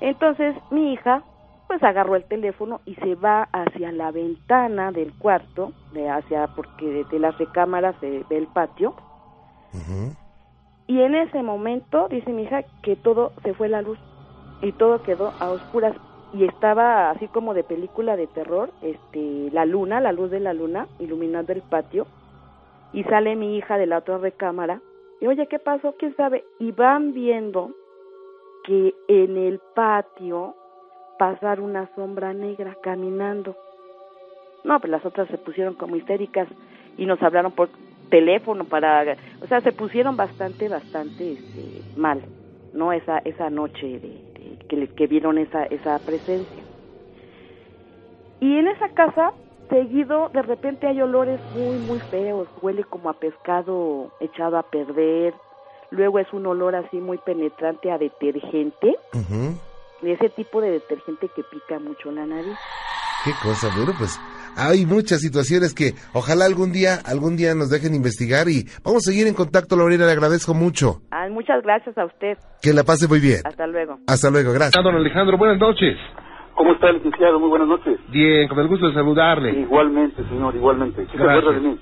Entonces 0.00 0.54
mi 0.70 0.92
hija 0.92 1.22
pues 1.66 1.82
agarró 1.82 2.16
el 2.16 2.24
teléfono 2.24 2.80
y 2.84 2.94
se 2.96 3.14
va 3.14 3.48
hacia 3.52 3.90
la 3.92 4.10
ventana 4.10 4.92
del 4.92 5.12
cuarto, 5.14 5.72
de 5.92 6.10
hacia 6.10 6.46
porque 6.48 7.04
de 7.10 7.18
las 7.18 7.36
recámaras 7.38 7.96
se 8.00 8.24
ve 8.28 8.36
el 8.36 8.46
patio. 8.48 8.94
Y 10.86 11.00
en 11.00 11.14
ese 11.14 11.42
momento 11.42 12.08
dice 12.08 12.32
mi 12.32 12.42
hija 12.42 12.62
que 12.82 12.96
todo 12.96 13.32
se 13.42 13.54
fue 13.54 13.68
la 13.68 13.82
luz 13.82 13.98
y 14.62 14.72
todo 14.72 15.02
quedó 15.02 15.32
a 15.40 15.50
oscuras 15.50 15.96
y 16.32 16.44
estaba 16.44 17.10
así 17.10 17.28
como 17.28 17.54
de 17.54 17.64
película 17.64 18.16
de 18.16 18.26
terror, 18.26 18.70
este 18.82 19.50
la 19.52 19.64
luna, 19.64 20.00
la 20.00 20.12
luz 20.12 20.30
de 20.30 20.40
la 20.40 20.52
luna 20.52 20.86
iluminando 20.98 21.52
el 21.52 21.62
patio 21.62 22.06
y 22.92 23.04
sale 23.04 23.36
mi 23.36 23.56
hija 23.56 23.78
de 23.78 23.86
la 23.86 23.98
otra 23.98 24.18
recámara 24.18 24.80
oye, 25.26 25.46
¿qué 25.46 25.58
pasó? 25.58 25.94
¿Quién 25.98 26.14
sabe? 26.16 26.44
Y 26.58 26.72
van 26.72 27.12
viendo 27.12 27.70
que 28.64 28.94
en 29.08 29.36
el 29.36 29.60
patio 29.74 30.54
pasar 31.18 31.60
una 31.60 31.88
sombra 31.94 32.32
negra 32.32 32.76
caminando. 32.82 33.56
No, 34.64 34.80
pues 34.80 34.90
las 34.90 35.04
otras 35.04 35.28
se 35.28 35.38
pusieron 35.38 35.74
como 35.74 35.96
histéricas 35.96 36.48
y 36.96 37.06
nos 37.06 37.22
hablaron 37.22 37.52
por 37.52 37.68
teléfono 38.08 38.64
para, 38.64 39.16
o 39.42 39.46
sea, 39.46 39.60
se 39.60 39.72
pusieron 39.72 40.16
bastante, 40.16 40.68
bastante 40.68 41.32
este, 41.32 41.82
mal, 41.96 42.22
¿no? 42.72 42.92
Esa 42.92 43.18
esa 43.18 43.50
noche 43.50 43.98
de, 43.98 44.58
que, 44.68 44.88
que 44.88 45.06
vieron 45.06 45.38
esa 45.38 45.64
esa 45.64 45.98
presencia. 45.98 46.62
Y 48.40 48.58
en 48.58 48.68
esa 48.68 48.88
casa, 48.90 49.32
seguido, 49.68 50.28
de 50.30 50.42
repente 50.42 50.86
hay 50.86 51.00
olores 51.00 51.40
muy, 51.54 51.76
muy 51.78 51.98
feos, 52.10 52.48
huele 52.62 52.84
como 52.84 53.10
a 53.10 53.14
pescado 53.14 54.10
echado 54.20 54.58
a 54.58 54.62
perder, 54.62 55.34
luego 55.90 56.18
es 56.18 56.32
un 56.32 56.46
olor 56.46 56.74
así 56.74 56.98
muy 56.98 57.18
penetrante 57.18 57.90
a 57.90 57.98
detergente 57.98 58.96
ese 60.02 60.28
tipo 60.30 60.60
de 60.60 60.70
detergente 60.70 61.28
que 61.34 61.42
pica 61.44 61.78
mucho 61.78 62.10
la 62.10 62.26
nariz. 62.26 62.56
Qué 63.24 63.32
cosa, 63.42 63.68
bueno, 63.74 63.92
pues 63.98 64.20
hay 64.56 64.86
muchas 64.86 65.20
situaciones 65.20 65.74
que 65.74 65.94
ojalá 66.12 66.44
algún 66.44 66.72
día, 66.72 66.96
algún 67.04 67.36
día 67.36 67.54
nos 67.54 67.70
dejen 67.70 67.94
investigar 67.94 68.48
y 68.48 68.64
vamos 68.84 69.06
a 69.06 69.10
seguir 69.10 69.26
en 69.26 69.34
contacto, 69.34 69.76
Lorena, 69.76 70.06
le 70.06 70.12
agradezco 70.12 70.54
mucho. 70.54 71.00
Muchas 71.30 71.62
gracias 71.62 71.96
a 71.96 72.04
usted. 72.04 72.36
Que 72.60 72.72
la 72.72 72.84
pase 72.84 73.08
muy 73.08 73.20
bien. 73.20 73.40
Hasta 73.44 73.66
luego. 73.66 73.98
Hasta 74.06 74.30
luego, 74.30 74.52
gracias. 74.52 74.84
Don 74.84 74.94
Alejandro, 74.94 75.38
buenas 75.38 75.58
noches. 75.58 75.96
¿Cómo 76.54 76.72
está, 76.72 76.92
licenciado? 76.92 77.40
Muy 77.40 77.48
buenas 77.48 77.68
noches. 77.68 77.98
Bien, 78.08 78.48
con 78.48 78.58
el 78.60 78.68
gusto 78.68 78.88
de 78.88 78.94
saludarle. 78.94 79.50
Igualmente, 79.60 80.22
señor, 80.24 80.54
igualmente. 80.54 81.04
¿Sí 81.06 81.16
se 81.16 81.22
acuerda 81.22 81.52
de 81.52 81.60
mí? 81.60 81.78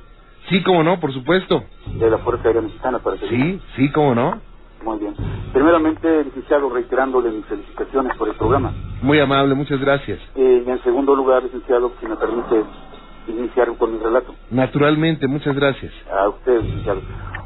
Sí, 0.48 0.62
cómo 0.62 0.82
no, 0.82 0.98
por 0.98 1.12
supuesto. 1.12 1.62
De 1.98 2.10
la 2.10 2.18
Fuerza 2.18 2.48
Aérea 2.48 2.62
Mexicana, 2.62 2.98
para 2.98 3.16
Sí, 3.18 3.60
sí, 3.76 3.92
cómo 3.92 4.14
no. 4.14 4.40
Muy 4.82 4.98
bien. 4.98 5.14
Primeramente, 5.52 6.24
licenciado, 6.24 6.68
reiterándole 6.70 7.30
mis 7.30 7.44
felicitaciones 7.46 8.16
por 8.16 8.28
el 8.28 8.34
programa. 8.34 8.72
Muy 9.02 9.20
amable, 9.20 9.54
muchas 9.54 9.78
gracias. 9.80 10.18
Eh, 10.34 10.64
y 10.66 10.70
en 10.70 10.82
segundo 10.82 11.14
lugar, 11.14 11.42
licenciado, 11.42 11.92
si 12.00 12.06
me 12.06 12.16
permite 12.16 12.64
iniciar 13.28 13.76
con 13.76 13.92
mi 13.92 13.98
relato. 13.98 14.34
Naturalmente, 14.50 15.28
muchas 15.28 15.54
gracias. 15.54 15.92
A 16.10 16.28
usted, 16.30 16.60
licenciado. 16.62 17.02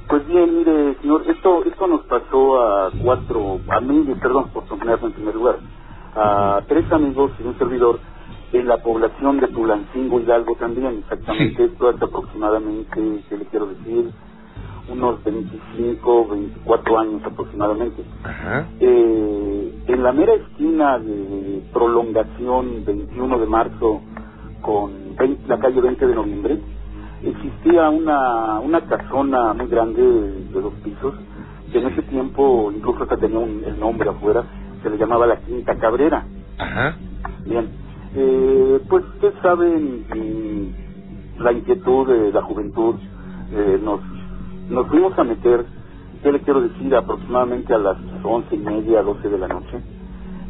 Pues 0.08 0.26
bien, 0.28 0.58
mire, 0.58 0.94
señor, 1.02 1.24
esto 1.26 1.64
esto 1.64 1.86
nos 1.88 2.02
pasó 2.02 2.62
a 2.62 2.90
cuatro, 3.02 3.58
a 3.68 3.80
mí, 3.80 4.06
perdón 4.22 4.48
por 4.50 4.64
ponerme 4.64 5.08
en 5.08 5.12
primer 5.12 5.34
lugar, 5.34 5.56
a 6.16 6.62
tres 6.66 6.90
amigos 6.90 7.32
y 7.38 7.46
un 7.46 7.58
servidor 7.58 8.00
en 8.52 8.66
la 8.66 8.78
población 8.78 9.38
de 9.40 9.48
Tulancingo 9.48 10.20
Hidalgo 10.20 10.56
también, 10.56 10.98
exactamente, 10.98 11.64
esto 11.64 11.90
es 11.90 12.02
aproximadamente, 12.02 13.22
¿qué 13.28 13.36
le 13.36 13.44
quiero 13.46 13.66
decir? 13.66 14.10
unos 14.88 15.22
25, 15.24 16.28
24 16.28 16.98
años 16.98 17.22
aproximadamente. 17.24 18.02
Eh, 18.80 19.84
en 19.88 20.02
la 20.02 20.12
mera 20.12 20.34
esquina 20.34 20.98
de 20.98 21.62
prolongación 21.72 22.84
21 22.84 23.38
de 23.38 23.46
marzo 23.46 24.00
con 24.60 24.92
la 25.48 25.58
calle 25.58 25.80
20 25.80 26.06
de 26.06 26.14
noviembre, 26.14 26.60
existía 27.22 27.88
una, 27.88 28.60
una 28.60 28.80
casona 28.82 29.54
muy 29.54 29.66
grande 29.66 30.02
de 30.02 30.60
dos 30.60 30.74
pisos, 30.84 31.14
que 31.72 31.78
en 31.78 31.86
ese 31.88 32.02
tiempo 32.02 32.70
incluso 32.74 33.02
hasta 33.02 33.16
tenía 33.16 33.38
un, 33.38 33.64
el 33.64 33.78
nombre 33.78 34.10
afuera, 34.10 34.44
se 34.86 34.90
le 34.90 34.98
llamaba 34.98 35.26
la 35.26 35.40
Quinta 35.40 35.74
Cabrera. 35.78 36.24
Bien, 37.44 37.68
eh, 38.14 38.80
pues 38.88 39.04
ustedes 39.04 39.34
saben, 39.42 40.72
la 41.40 41.50
inquietud 41.50 42.06
de 42.06 42.32
la 42.32 42.42
juventud 42.42 42.94
eh, 43.52 43.80
nos 43.82 44.00
nos 44.70 44.86
fuimos 44.86 45.18
a 45.18 45.24
meter, 45.24 45.64
¿qué 46.22 46.30
le 46.30 46.40
quiero 46.40 46.60
decir? 46.60 46.94
Aproximadamente 46.94 47.74
a 47.74 47.78
las 47.78 47.96
once 48.22 48.54
y 48.54 48.58
media, 48.58 49.02
doce 49.02 49.28
de 49.28 49.38
la 49.38 49.48
noche. 49.48 49.80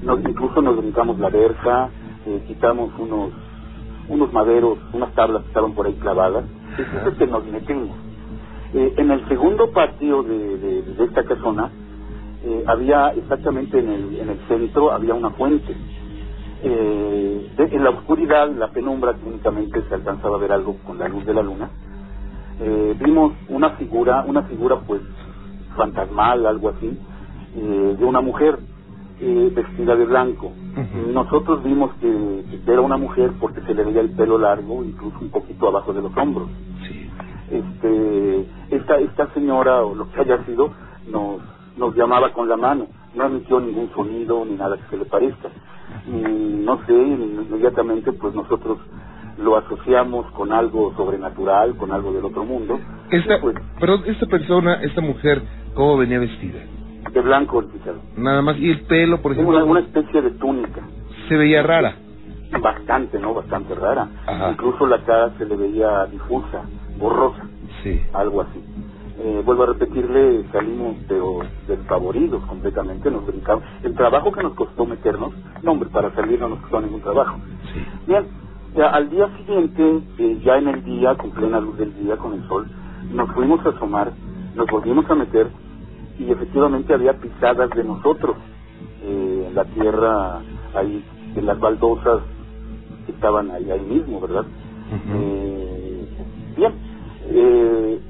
Nos, 0.03 0.21
incluso 0.21 0.61
nos 0.61 0.77
brincamos 0.77 1.19
la 1.19 1.31
verja, 1.31 1.89
eh, 2.27 2.45
quitamos 2.47 2.93
unos 2.99 3.33
unos 4.09 4.33
maderos, 4.35 4.79
unas 4.93 5.13
tablas 5.15 5.43
que 5.43 5.49
estaban 5.49 5.73
por 5.73 5.87
ahí 5.87 5.95
clavadas. 5.95 6.45
Es 7.07 7.15
que 7.15 7.27
nos 7.27 7.45
metimos. 7.47 7.89
Eh, 8.75 8.93
en 8.99 9.11
el 9.11 9.27
segundo 9.29 9.71
patio 9.73 10.23
de, 10.23 10.59
de, 10.59 11.05
esta 11.05 11.25
casona, 11.25 11.71
eh, 12.45 12.65
había 12.67 13.09
exactamente 13.11 13.79
en 13.79 13.89
el, 13.89 14.21
en 14.21 14.31
el 14.31 14.39
centro, 14.49 14.93
había 14.93 15.15
una 15.15 15.31
fuente. 15.31 15.75
Eh, 16.63 17.51
en 17.59 17.85
la 17.85 17.91
oscuridad, 17.91 18.51
la 18.51 18.69
penumbra, 18.69 19.15
únicamente 19.25 19.83
se 19.89 19.95
alcanzaba 19.95 20.37
a 20.37 20.41
ver 20.41 20.53
algo 20.53 20.77
con 20.87 20.99
la 20.99 21.09
luz 21.09 21.25
de 21.25 21.35
la 21.35 21.43
luna, 21.43 21.71
eh, 22.59 22.97
vimos 22.99 23.33
una 23.49 23.71
figura, 23.71 24.25
una 24.27 24.43
figura 24.45 24.77
pues 24.87 25.03
fantasmal, 25.77 26.47
algo 26.47 26.71
así, 26.71 26.99
eh, 27.55 27.97
de 27.99 28.05
una 28.05 28.23
mujer 28.23 28.59
eh, 29.21 29.53
vestida 29.55 29.95
de 29.95 30.05
blanco. 30.07 30.53
Nosotros 31.13 31.63
vimos 31.65 31.91
que, 32.01 32.45
era 32.67 32.81
una 32.81 32.97
mujer 32.99 33.33
porque 33.41 33.63
se 33.63 33.75
le 33.75 33.85
veía 33.85 34.01
el 34.01 34.11
pelo 34.11 34.39
largo, 34.39 34.85
incluso 34.85 35.19
un 35.21 35.31
poquito 35.31 35.69
abajo 35.69 35.93
de 35.93 36.03
los 36.03 36.17
hombros. 36.17 36.49
Este, 37.51 38.47
esta, 38.71 38.99
esta 38.99 39.33
señora 39.33 39.83
o 39.85 39.95
lo 39.95 40.11
que 40.11 40.21
haya 40.21 40.45
sido 40.45 40.71
nos, 41.11 41.41
nos 41.77 41.95
llamaba 41.95 42.33
con 42.33 42.49
la 42.49 42.57
mano, 42.57 42.87
no 43.15 43.27
emitió 43.27 43.61
ningún 43.61 43.91
sonido 43.95 44.45
ni 44.45 44.57
nada 44.57 44.77
que 44.77 44.89
se 44.91 44.97
le 44.97 45.05
parezca. 45.05 45.49
Y 46.07 46.65
no 46.65 46.85
sé, 46.87 46.93
inmediatamente 46.93 48.13
pues 48.13 48.35
nosotros 48.35 48.79
lo 49.39 49.57
asociamos 49.57 50.31
con 50.33 50.53
algo 50.53 50.95
sobrenatural, 50.97 51.77
con 51.77 51.93
algo 51.93 52.13
del 52.13 52.25
otro 52.25 52.45
mundo. 52.45 52.79
Esta, 53.11 53.41
pues, 53.41 53.57
pero 53.79 54.05
esta 54.05 54.27
persona, 54.27 54.83
esta 54.83 55.01
mujer, 55.01 55.43
¿cómo 55.75 55.99
venía 55.99 56.19
vestida? 56.19 56.61
De 57.13 57.21
blanco, 57.21 57.63
licenciado. 57.63 58.01
Nada 58.17 58.43
más, 58.43 58.59
y 58.59 58.71
el 58.71 58.81
pelo, 58.83 59.21
por 59.23 59.33
ejemplo. 59.33 59.57
Una, 59.57 59.65
una 59.65 59.81
especie 59.81 60.23
de 60.23 60.31
túnica. 60.33 60.81
Se 61.29 61.37
veía 61.37 61.63
rara. 61.63 61.97
bastante, 62.61 63.19
¿no? 63.19 63.35
Bastante 63.35 63.75
rara. 63.75 64.09
Incluso 64.51 64.87
la 64.87 64.99
cara 65.05 65.31
se 65.39 65.45
le 65.45 65.57
veía 65.57 66.07
difusa, 66.07 66.63
borrosa, 66.99 67.43
sí. 67.83 68.01
algo 68.13 68.43
así. 68.43 68.63
Eh, 69.19 69.43
vuelvo 69.47 69.63
a 69.63 69.67
repetirle, 69.67 70.45
salimos 70.53 70.97
pero 71.09 71.39
desfavoridos 71.67 72.45
completamente, 72.45 73.11
nos 73.11 73.27
brincamos. 73.27 73.65
El 73.83 73.95
trabajo 73.95 74.31
que 74.31 74.43
nos 74.43 74.55
costó 74.55 74.85
meternos, 74.85 75.33
no 75.63 75.73
hombre, 75.73 75.89
para 75.89 76.15
salir 76.15 76.39
no 76.39 76.51
nos 76.51 76.61
costó 76.61 76.81
ningún 76.83 77.01
trabajo. 77.01 77.39
Bien, 78.07 78.27
al 78.83 79.09
día 79.09 79.29
siguiente, 79.39 80.03
eh, 80.19 80.41
ya 80.45 80.59
en 80.59 80.69
el 80.69 80.85
día, 80.85 81.15
con 81.17 81.31
plena 81.31 81.61
luz 81.61 81.79
del 81.79 81.95
día, 81.95 82.17
con 82.19 82.35
el 82.35 82.47
sol, 82.47 82.67
nos 83.11 83.31
fuimos 83.33 83.65
a 83.65 83.71
asomar, 83.71 84.13
nos 84.55 84.67
volvimos 84.67 85.09
a 85.11 85.15
meter 85.15 85.49
y 86.19 86.31
efectivamente 86.31 86.93
había 86.93 87.15
pisadas 87.15 87.71
de 87.71 87.85
nosotros 87.85 88.37
eh, 89.03 89.47
en 89.49 89.55
la 89.55 89.65
tierra, 89.65 90.41
ahí, 90.75 91.03
en 91.35 91.47
las 91.47 91.59
baldosas 91.59 92.21
que 93.07 93.13
estaban 93.13 93.51
ahí, 93.51 93.71
ahí 93.71 93.81
mismo, 93.81 94.21
¿verdad? 94.21 94.45
eh, 95.15 96.09
bien, 96.57 96.73
eh, 97.31 98.01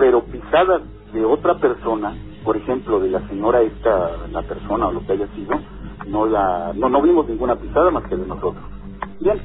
pero 0.00 0.24
pisadas 0.24 0.80
de 1.12 1.24
otra 1.24 1.58
persona, 1.58 2.16
por 2.42 2.56
ejemplo, 2.56 3.00
de 3.00 3.10
la 3.10 3.20
señora 3.28 3.60
esta, 3.60 4.12
la 4.32 4.40
persona 4.42 4.88
o 4.88 4.92
lo 4.92 5.04
que 5.04 5.12
haya 5.12 5.28
sido, 5.34 5.54
no 6.08 6.24
la, 6.24 6.72
no, 6.74 6.88
no 6.88 7.02
vimos 7.02 7.28
ninguna 7.28 7.54
pisada 7.56 7.90
más 7.90 8.04
que 8.04 8.16
de 8.16 8.26
nosotros. 8.26 8.64
Bien, 9.20 9.38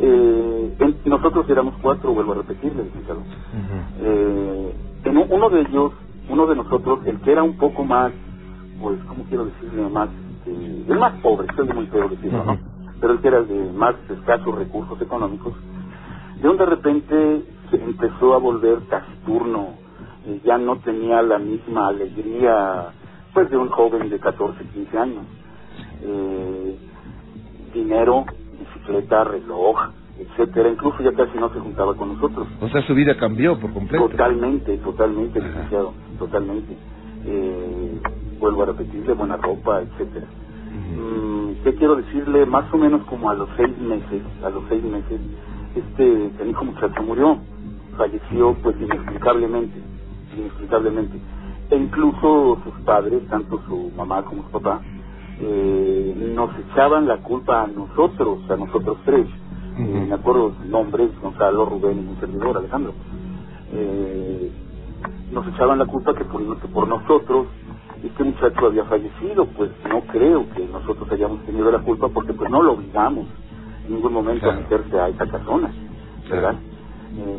eh, 0.00 0.94
nosotros 1.04 1.48
éramos 1.48 1.74
cuatro, 1.80 2.12
vuelvo 2.12 2.32
a 2.32 2.36
repetirle, 2.38 2.82
licenciado. 2.82 3.20
eh, 4.00 4.74
en 5.04 5.16
uno 5.16 5.48
de 5.50 5.60
ellos, 5.60 5.92
uno 6.28 6.46
de 6.46 6.56
nosotros, 6.56 6.98
el 7.06 7.20
que 7.20 7.30
era 7.30 7.44
un 7.44 7.56
poco 7.56 7.84
más, 7.84 8.12
pues, 8.82 8.98
¿cómo 9.06 9.22
quiero 9.28 9.44
decirle? 9.44 9.88
Más, 9.90 10.08
eh, 10.46 10.84
el 10.88 10.98
más 10.98 11.12
pobre, 11.20 11.46
estoy 11.48 11.68
muy 11.68 11.86
feo 11.86 12.08
decirlo, 12.08 12.44
¿no? 12.44 12.58
Pero 13.00 13.12
el 13.12 13.20
que 13.20 13.28
era 13.28 13.42
de 13.42 13.72
más 13.72 13.94
escasos 14.10 14.56
recursos 14.56 15.00
económicos, 15.00 15.52
de 16.42 16.48
un 16.48 16.56
de 16.56 16.66
repente 16.66 17.44
se 17.70 17.76
empezó 17.76 18.34
a 18.34 18.38
volver 18.38 18.80
taciturno, 18.88 19.83
ya 20.44 20.58
no 20.58 20.76
tenía 20.76 21.22
la 21.22 21.38
misma 21.38 21.88
alegría, 21.88 22.86
pues, 23.32 23.50
de 23.50 23.56
un 23.56 23.68
joven 23.68 24.08
de 24.08 24.18
14, 24.18 24.64
15 24.64 24.98
años. 24.98 25.24
Eh, 26.02 26.76
dinero, 27.72 28.24
bicicleta, 28.58 29.24
reloj, 29.24 29.78
etcétera, 30.18 30.68
incluso 30.68 31.02
ya 31.02 31.12
casi 31.12 31.36
no 31.38 31.52
se 31.52 31.60
juntaba 31.60 31.94
con 31.94 32.14
nosotros. 32.14 32.46
O 32.60 32.68
sea, 32.68 32.82
su 32.86 32.94
vida 32.94 33.16
cambió 33.16 33.58
por 33.58 33.72
completo. 33.72 34.08
Totalmente, 34.08 34.76
totalmente, 34.78 35.40
licenciado, 35.40 35.92
totalmente. 36.18 36.76
Eh, 37.26 38.00
vuelvo 38.38 38.62
a 38.62 38.66
repetirle, 38.66 39.12
buena 39.14 39.36
ropa, 39.36 39.80
etcétera. 39.80 40.26
Mm, 40.96 41.62
¿Qué 41.64 41.74
quiero 41.74 41.96
decirle? 41.96 42.46
Más 42.46 42.72
o 42.72 42.78
menos 42.78 43.02
como 43.04 43.30
a 43.30 43.34
los 43.34 43.48
seis 43.56 43.76
meses, 43.78 44.22
a 44.44 44.50
los 44.50 44.62
seis 44.68 44.82
meses, 44.84 45.20
este 45.74 46.30
el 46.42 46.50
hijo 46.50 46.64
muchacho 46.64 47.02
murió, 47.02 47.38
falleció 47.96 48.54
pues 48.62 48.76
inexplicablemente, 48.80 49.80
inexplicablemente. 50.36 51.18
E 51.70 51.76
incluso 51.76 52.58
sus 52.64 52.74
padres, 52.84 53.26
tanto 53.28 53.60
su 53.66 53.90
mamá 53.96 54.22
como 54.24 54.42
su 54.44 54.50
papá, 54.50 54.80
eh, 55.40 56.32
nos 56.34 56.50
echaban 56.58 57.08
la 57.08 57.18
culpa 57.18 57.62
a 57.62 57.66
nosotros, 57.66 58.38
a 58.50 58.56
nosotros 58.56 58.98
tres. 59.04 59.26
Eh, 59.78 60.06
me 60.08 60.14
acuerdo 60.14 60.52
nombres, 60.66 61.10
Gonzalo, 61.20 61.66
Rubén 61.66 62.04
y 62.04 62.10
un 62.10 62.20
servidor, 62.20 62.58
Alejandro. 62.58 62.92
Eh, 63.72 64.52
nos 65.32 65.46
echaban 65.48 65.78
la 65.78 65.86
culpa 65.86 66.14
que 66.14 66.24
por, 66.24 66.60
que 66.60 66.68
por 66.68 66.86
nosotros 66.86 67.46
este 68.04 68.22
muchacho 68.22 68.66
había 68.66 68.84
fallecido, 68.84 69.46
pues 69.46 69.70
no 69.88 70.02
creo 70.02 70.46
que 70.50 70.66
nosotros 70.66 71.10
hayamos 71.10 71.42
tenido 71.44 71.70
la 71.70 71.78
culpa 71.78 72.08
porque 72.08 72.34
pues 72.34 72.50
no 72.50 72.62
lo 72.62 72.72
obligamos 72.74 73.26
en 73.86 73.94
ningún 73.94 74.12
momento 74.12 74.50
a 74.50 74.54
meterse 74.54 75.00
a 75.00 75.08
esa 75.08 75.26
casona, 75.26 75.72
¿verdad? 76.28 76.54
Eh, 77.16 77.38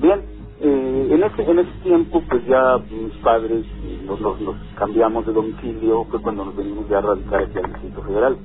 bien, 0.00 0.22
eh, 0.60 1.08
en 1.10 1.22
ese 1.22 1.50
en 1.50 1.58
ese 1.58 1.72
tiempo 1.82 2.22
pues 2.28 2.46
ya 2.46 2.78
mis 2.90 3.12
padres 3.22 3.64
nos, 4.06 4.20
nos, 4.20 4.40
nos 4.40 4.56
cambiamos 4.76 5.26
de 5.26 5.32
domicilio, 5.32 6.04
fue 6.04 6.20
cuando 6.22 6.46
nos 6.46 6.56
venimos 6.56 6.88
ya 6.88 6.98
a 6.98 7.02
radicar 7.02 7.42
aquí 7.42 7.58
al 7.58 7.72
Distrito 7.72 8.02
Federal. 8.02 8.38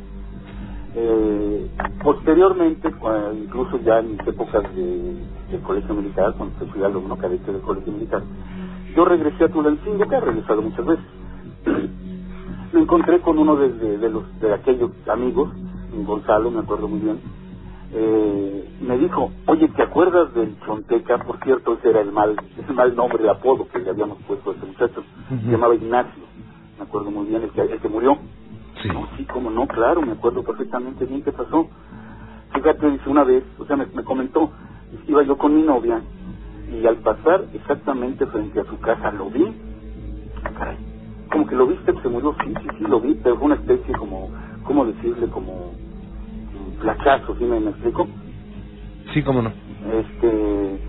Eh, 0.94 1.70
posteriormente, 2.04 2.92
incluso 3.42 3.80
ya 3.80 4.00
en 4.00 4.12
mis 4.12 4.28
épocas 4.28 4.64
de, 4.76 5.60
colegio 5.64 5.96
militar, 5.96 6.34
cuando 6.38 6.66
fui 6.66 6.84
alumno 6.84 7.18
cadete 7.18 7.52
del 7.52 7.62
colegio 7.62 7.94
militar, 7.94 8.24
yo 8.96 9.06
regresé 9.06 9.46
a 9.46 9.50
Tulancingo, 9.50 10.08
que 10.10 10.16
he 10.16 10.20
regresado 10.20 10.62
muchas 10.62 10.86
veces. 10.86 11.06
Me 12.74 12.82
encontré 12.82 13.22
con 13.22 13.38
uno 13.38 13.56
de 13.56 14.10
los 14.10 14.40
de 14.40 14.54
aquellos 14.54 14.92
amigos, 15.08 15.50
Gonzalo, 16.06 16.52
me 16.52 16.60
acuerdo 16.60 16.88
muy 16.88 17.00
bien. 17.00 17.20
Eh, 17.94 18.78
me 18.82 18.98
dijo, 18.98 19.32
oye, 19.48 19.68
¿te 19.70 19.84
acuerdas 19.84 20.34
del 20.34 20.58
Chonteca? 20.66 21.18
Por 21.20 21.40
cierto, 21.44 21.74
ese 21.74 21.90
era 21.90 22.02
el 22.02 22.12
mal, 22.12 22.36
ese 22.58 22.74
mal 22.74 22.96
nombre, 22.96 23.24
el 23.24 23.30
apodo 23.30 23.68
que 23.68 23.80
le 23.80 23.90
habíamos 23.90 24.18
puesto 24.24 24.52
a 24.52 24.54
ese 24.54 24.66
muchacho. 24.66 25.04
Se 25.30 25.52
llamaba 25.52 25.76
Ignacio, 25.76 26.24
me 26.78 26.84
acuerdo 26.84 27.12
muy 27.12 27.28
bien, 27.28 27.44
el 27.44 27.52
que, 27.52 27.62
el 27.62 27.80
que 27.80 27.90
murió. 27.90 28.18
Sí. 28.82 28.90
No, 28.90 29.08
sí, 29.18 29.26
como 29.26 29.50
no, 29.50 29.68
claro, 29.68 30.02
me 30.02 30.14
acuerdo 30.14 30.44
perfectamente 30.44 31.06
bien 31.06 31.22
qué 31.24 31.32
pasó. 31.32 31.68
Fíjate, 32.54 32.90
dice 32.92 33.10
una 33.10 33.24
vez, 33.24 33.44
o 33.60 33.66
sea, 33.66 33.76
me, 33.76 33.86
me 33.88 34.04
comentó, 34.04 34.52
iba 35.08 35.24
yo 35.24 35.38
con 35.38 35.56
mi 35.56 35.64
novia 35.64 36.02
y 36.72 36.86
al 36.86 36.98
pasar 36.98 37.46
exactamente 37.54 38.26
frente 38.28 38.60
a 38.60 38.66
su 38.66 38.80
casa 38.80 39.12
lo 39.12 39.30
vi. 39.30 39.46
Ah, 40.44 40.50
Caray, 40.58 40.78
como 41.32 41.48
que 41.48 41.56
lo 41.56 41.68
viste, 41.68 41.94
se 42.02 42.10
murió, 42.10 42.36
sí, 42.44 42.54
sí, 42.62 42.68
sí, 42.78 42.84
lo 42.86 43.00
vi, 43.00 43.14
pero 43.16 43.38
fue 43.38 43.46
una 43.46 43.56
especie 43.56 43.94
como, 43.96 44.30
¿cómo 44.64 44.86
decirle? 44.86 45.28
Como 45.28 45.74
flachazo, 46.82 47.36
¿sí 47.38 47.46
me, 47.46 47.60
me 47.62 47.72
explico? 47.72 48.08
Sí, 49.14 49.24
cómo 49.24 49.42
no. 49.42 49.52
este 49.94 50.82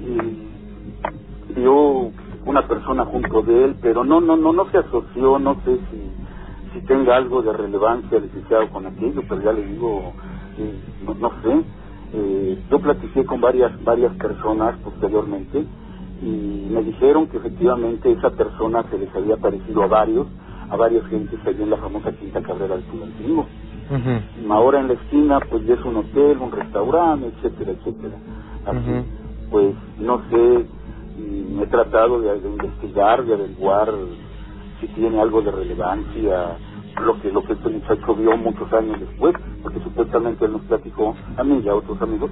y 0.00 1.54
vio 1.54 2.12
una 2.46 2.68
persona 2.68 3.04
junto 3.06 3.42
de 3.42 3.64
él 3.66 3.76
pero 3.82 4.04
no 4.04 4.20
no 4.20 4.36
no 4.36 4.52
no 4.52 4.70
se 4.70 4.78
asoció 4.78 5.38
no 5.40 5.56
sé 5.64 5.78
si 5.90 6.12
si 6.74 6.86
tenga 6.86 7.16
algo 7.16 7.42
de 7.42 7.52
relevancia 7.54 8.20
licenciado 8.20 8.70
con 8.70 8.86
aquello 8.86 9.22
pero 9.28 9.42
ya 9.42 9.52
le 9.52 9.66
digo 9.66 10.14
eh, 10.58 10.80
no, 11.06 11.14
no 11.14 11.30
sé 11.42 11.64
Eh, 12.14 12.64
yo 12.70 12.78
platiqué 12.80 13.24
con 13.26 13.40
varias 13.40 13.72
varias 13.84 14.14
personas 14.16 14.76
posteriormente 14.84 15.66
y 16.22 16.68
me 16.74 16.82
dijeron 16.84 17.28
que 17.28 17.38
efectivamente 17.38 18.12
esa 18.12 18.30
persona 18.30 18.84
se 18.90 18.98
les 18.98 19.14
había 19.14 19.36
parecido 19.38 19.82
a 19.84 19.88
varios 19.88 20.28
a 20.70 20.76
varias 20.76 21.06
gentes 21.08 21.40
allí 21.46 21.62
en 21.62 21.70
la 21.70 21.78
famosa 21.78 22.12
Quinta 22.12 22.42
Carrera 22.42 22.76
del 22.76 22.86
Tulancingo 23.88 24.54
ahora 24.54 24.80
en 24.80 24.88
la 24.88 24.94
esquina 24.94 25.40
pues 25.50 25.64
ya 25.66 25.74
es 25.74 25.84
un 25.84 25.96
hotel, 25.98 26.38
un 26.40 26.52
restaurante, 26.52 27.28
etcétera, 27.28 27.72
etcétera. 27.72 28.18
Así, 28.66 28.78
pues 29.50 29.76
no 29.98 30.22
sé, 30.30 30.66
mm, 31.18 31.62
he 31.62 31.66
tratado 31.68 32.20
de, 32.20 32.40
de 32.40 32.48
investigar, 32.50 33.24
de 33.24 33.34
averiguar 33.34 33.88
si 34.80 34.88
tiene 34.88 35.20
algo 35.20 35.42
de 35.42 35.52
relevancia 35.52 36.58
lo 37.02 37.20
que 37.20 37.30
lo 37.32 37.42
que 37.44 37.54
este 37.54 37.70
muchacho 37.70 38.14
vio 38.16 38.36
muchos 38.38 38.72
años 38.72 39.00
después, 39.00 39.34
porque 39.62 39.80
supuestamente 39.80 40.44
él 40.46 40.52
nos 40.52 40.62
platicó, 40.62 41.14
a 41.36 41.44
mí 41.44 41.60
y 41.64 41.68
a 41.68 41.74
otros 41.76 42.00
amigos, 42.02 42.30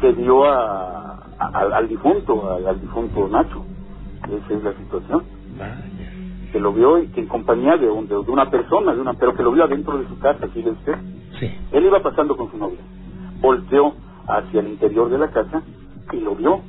que 0.00 0.12
vio 0.12 0.44
a, 0.44 1.16
a- 1.38 1.50
al, 1.54 1.72
al 1.74 1.88
difunto, 1.88 2.52
al, 2.54 2.66
al 2.68 2.80
difunto 2.80 3.28
Nacho. 3.28 3.64
Esa 4.28 4.54
es 4.54 4.64
la 4.64 4.74
situación 4.78 5.24
que 6.52 6.60
lo 6.60 6.72
vio 6.72 6.98
y 6.98 7.08
que 7.08 7.20
en 7.20 7.26
compañía 7.28 7.76
de, 7.76 7.88
un- 7.90 8.08
de, 8.08 8.14
de 8.14 8.30
una 8.30 8.50
persona, 8.50 8.94
de 8.94 9.00
una, 9.00 9.14
pero 9.14 9.34
que 9.34 9.42
lo 9.42 9.52
vio 9.52 9.64
adentro 9.64 9.98
de 9.98 10.08
su 10.08 10.18
casa, 10.18 10.46
¿sí 10.54 10.62
ve 10.62 10.70
usted? 10.70 10.94
Sí. 11.38 11.54
Él 11.72 11.84
iba 11.84 12.00
pasando 12.02 12.36
con 12.36 12.50
su 12.50 12.56
novia, 12.58 12.78
volteó 13.40 13.94
hacia 14.26 14.60
el 14.60 14.68
interior 14.68 15.10
de 15.10 15.18
la 15.18 15.28
casa 15.30 15.62
y 16.12 16.20
lo 16.20 16.34
vio, 16.34 16.60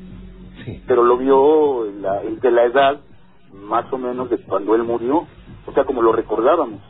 Sí. 0.65 0.83
pero 0.87 1.03
lo 1.03 1.17
vio 1.17 1.85
en 1.87 2.01
la, 2.01 2.19
de 2.21 2.51
la 2.51 2.63
edad 2.65 2.99
más 3.67 3.91
o 3.93 3.97
menos 3.97 4.29
de 4.29 4.37
cuando 4.39 4.75
él 4.75 4.83
murió, 4.83 5.25
o 5.65 5.71
sea, 5.73 5.85
como 5.85 6.01
lo 6.01 6.11
recordábamos. 6.11 6.81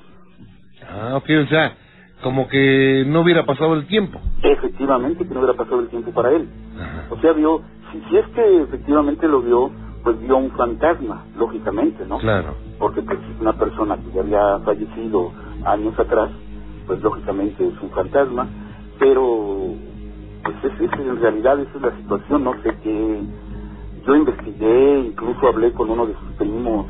Ah, 0.90 1.14
ok, 1.18 1.30
o 1.46 1.48
sea, 1.48 1.76
como 2.24 2.48
que 2.48 3.04
no 3.08 3.22
hubiera 3.22 3.46
pasado 3.46 3.74
el 3.76 3.86
tiempo. 3.88 4.20
Efectivamente, 4.44 5.26
que 5.28 5.34
no 5.34 5.42
hubiera 5.42 5.56
pasado 5.58 5.80
el 5.82 5.88
tiempo 5.90 6.12
para 6.12 6.32
él. 6.32 6.50
O 7.12 7.20
sea, 7.22 7.34
vio, 7.34 7.62
si, 7.92 8.02
si 8.10 8.18
es 8.18 8.28
que 8.30 8.62
efectivamente 8.64 9.28
lo 9.28 9.42
vio, 9.42 9.72
pues 10.04 10.20
vio 10.22 10.38
un 10.38 10.52
fantasma, 10.52 11.26
lógicamente, 11.38 12.06
¿no? 12.06 12.18
Claro. 12.20 12.56
porque 12.80 13.02
pues 13.02 13.20
una 13.39 13.54
persona 13.54 13.97
que 13.97 14.12
ya 14.12 14.22
había 14.22 14.60
fallecido 14.66 15.32
años 15.66 15.97
atrás, 16.00 16.30
pues 16.88 17.02
lógicamente 17.02 17.68
es 17.68 17.82
un 17.82 17.89
fantasma, 17.91 18.47
pero 18.97 19.76
pues 20.43 20.56
es, 20.64 20.82
es- 20.82 21.00
en 21.00 21.22
realidad 21.22 21.60
esa 21.60 21.76
es 21.76 21.82
la 21.82 21.97
situación, 21.97 22.43
no 22.45 22.54
sé 22.64 22.76
qué, 22.82 23.22
yo 24.08 24.16
investigué, 24.16 25.00
incluso 25.08 25.47
hablé 25.47 25.74
con 25.74 25.89
uno 25.89 26.08
de 26.08 26.14
sus 26.14 26.32
primos, 26.38 26.86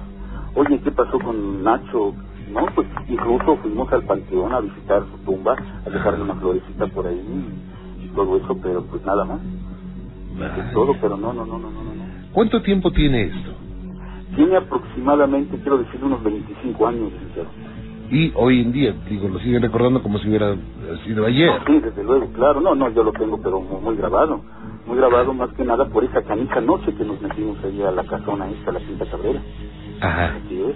oye, 0.55 0.80
¿qué 0.82 0.91
pasó 0.91 1.20
con 1.20 1.64
Nacho? 1.64 2.14
No, 2.51 2.66
pues 2.76 2.88
incluso 3.07 3.57
fuimos 3.57 3.91
al 3.93 4.03
panteón 4.03 4.53
a 4.53 4.60
visitar 4.62 5.03
su 5.12 5.18
tumba, 5.20 5.55
a 5.86 5.89
dejarle 5.89 6.24
una 6.24 6.36
florecita 6.36 6.88
por 6.88 7.07
ahí 7.07 7.18
y, 8.03 8.05
todo 8.16 8.38
eso, 8.38 8.57
pero 8.62 8.84
pues 8.86 9.03
nada 9.05 9.26
más, 9.26 9.41
es 10.57 10.74
todo, 10.74 10.93
pero 11.01 11.18
no, 11.18 11.34
no, 11.34 11.45
no. 11.45 11.57
no. 11.60 11.89
¿Cuánto 12.34 12.62
tiempo 12.62 12.92
tiene 12.92 13.24
esto? 13.24 13.52
Tiene 14.36 14.58
aproximadamente, 14.58 15.58
quiero 15.58 15.80
decir, 15.80 16.04
unos 16.04 16.24
25 16.24 16.88
años, 16.88 17.12
y 18.12 18.32
hoy 18.36 18.62
en 18.62 18.72
día, 18.72 18.96
digo, 19.08 19.28
lo 19.28 19.40
siguen 19.40 19.62
recordando 19.62 20.02
como 20.02 20.18
si 20.18 20.28
hubiera 20.28 20.56
sido 21.06 21.26
ayer. 21.28 21.52
Sí, 21.68 21.80
desde 21.80 22.04
luego, 22.04 22.28
claro, 22.34 22.60
no, 22.60 22.74
no, 22.74 22.90
yo 22.90 23.04
lo 23.04 23.12
tengo 23.12 23.40
pero 23.40 23.62
muy, 23.62 23.96
grabado, 23.96 24.42
muy 24.88 24.98
grabado 24.98 25.32
más 25.32 25.52
que 25.54 25.64
nada 25.64 25.86
por 25.86 26.04
esa 26.04 26.24
canija 26.24 26.60
noche 26.60 26.92
que 26.96 27.06
nos 27.06 27.22
metimos 27.22 27.64
allí 27.64 27.84
a 27.84 27.92
la 27.92 28.04
casona 28.06 28.50
esta, 28.50 28.72
la 28.72 28.80
Quinta 28.80 29.06
Cabrera. 29.06 29.42
Ajá. 30.02 30.38
Así 30.44 30.60
es. 30.60 30.76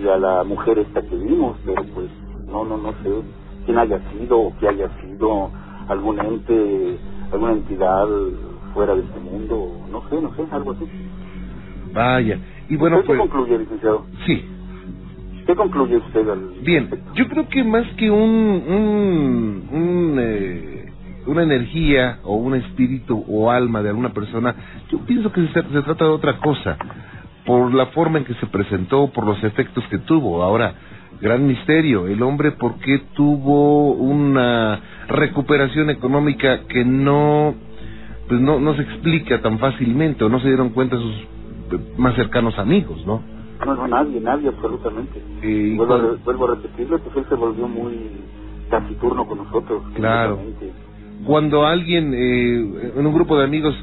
Y 0.00 0.08
a 0.08 0.16
la 0.18 0.44
mujer 0.44 0.78
esta 0.78 1.02
que 1.02 1.16
vimos, 1.16 1.56
pero 1.66 1.82
pues, 1.94 2.08
no, 2.46 2.64
no, 2.64 2.76
no 2.76 2.92
sé 3.02 3.10
quién 3.66 3.78
haya 3.78 4.00
sido 4.12 4.38
o 4.38 4.56
que 4.58 4.68
haya 4.68 4.88
sido 5.00 5.50
algún 5.88 6.20
ente, 6.20 6.96
alguna 7.32 7.52
entidad 7.54 8.06
fuera 8.72 8.94
de 8.94 9.02
este 9.02 9.20
mundo, 9.20 9.86
no 9.90 10.08
sé, 10.08 10.20
no 10.20 10.34
sé, 10.34 10.44
algo 10.50 10.72
así. 10.72 10.86
Vaya, 11.92 12.38
y 12.68 12.76
bueno, 12.76 13.00
¿Qué 13.00 13.06
pues... 13.06 13.18
concluye, 13.18 13.58
licenciado? 13.58 14.06
Sí. 14.26 14.44
¿Qué 15.46 15.54
concluye 15.56 15.96
usted 15.96 16.28
al 16.28 16.50
Bien, 16.62 16.88
yo 17.14 17.28
creo 17.28 17.48
que 17.48 17.64
más 17.64 17.86
que 17.96 18.10
un, 18.10 18.62
un, 18.68 19.68
un 19.72 20.16
eh, 20.20 20.92
una 21.26 21.42
energía 21.42 22.18
o 22.24 22.36
un 22.36 22.54
espíritu 22.54 23.24
o 23.28 23.50
alma 23.50 23.82
de 23.82 23.90
alguna 23.90 24.12
persona, 24.12 24.54
yo 24.90 24.98
pienso 25.00 25.32
que 25.32 25.46
se, 25.48 25.62
se 25.62 25.82
trata 25.82 26.04
de 26.04 26.10
otra 26.10 26.38
cosa, 26.38 26.76
por 27.44 27.74
la 27.74 27.86
forma 27.86 28.18
en 28.18 28.24
que 28.24 28.34
se 28.34 28.46
presentó, 28.46 29.08
por 29.08 29.26
los 29.26 29.42
efectos 29.42 29.84
que 29.88 29.98
tuvo. 29.98 30.42
Ahora, 30.42 30.74
gran 31.20 31.46
misterio, 31.46 32.06
el 32.06 32.22
hombre 32.22 32.52
por 32.52 32.78
qué 32.78 33.02
tuvo 33.14 33.92
una 33.92 34.80
recuperación 35.08 35.90
económica 35.90 36.64
que 36.68 36.84
no 36.84 37.54
pues 38.32 38.40
no, 38.40 38.58
no 38.58 38.74
se 38.74 38.80
explica 38.80 39.42
tan 39.42 39.58
fácilmente 39.58 40.24
o 40.24 40.30
no 40.30 40.40
se 40.40 40.48
dieron 40.48 40.70
cuenta 40.70 40.96
sus 40.96 41.14
eh, 41.14 41.92
más 41.98 42.14
cercanos 42.14 42.58
amigos, 42.58 43.04
¿no? 43.06 43.20
No, 43.62 43.74
no, 43.74 43.86
nadie, 43.86 44.22
nadie 44.22 44.48
absolutamente. 44.48 45.22
Y 45.42 45.76
vuelvo, 45.76 45.94
a, 45.96 46.16
vuelvo 46.24 46.46
a 46.46 46.54
repetirlo, 46.54 46.98
pues 47.00 47.14
él 47.14 47.26
se 47.28 47.34
volvió 47.34 47.68
muy 47.68 48.10
taciturno 48.70 49.26
con 49.26 49.36
nosotros. 49.36 49.82
Claro. 49.96 50.38
Cuando 51.26 51.66
alguien 51.66 52.14
eh, 52.14 52.92
en 52.96 53.06
un 53.06 53.12
grupo 53.12 53.36
de 53.36 53.44
amigos 53.44 53.74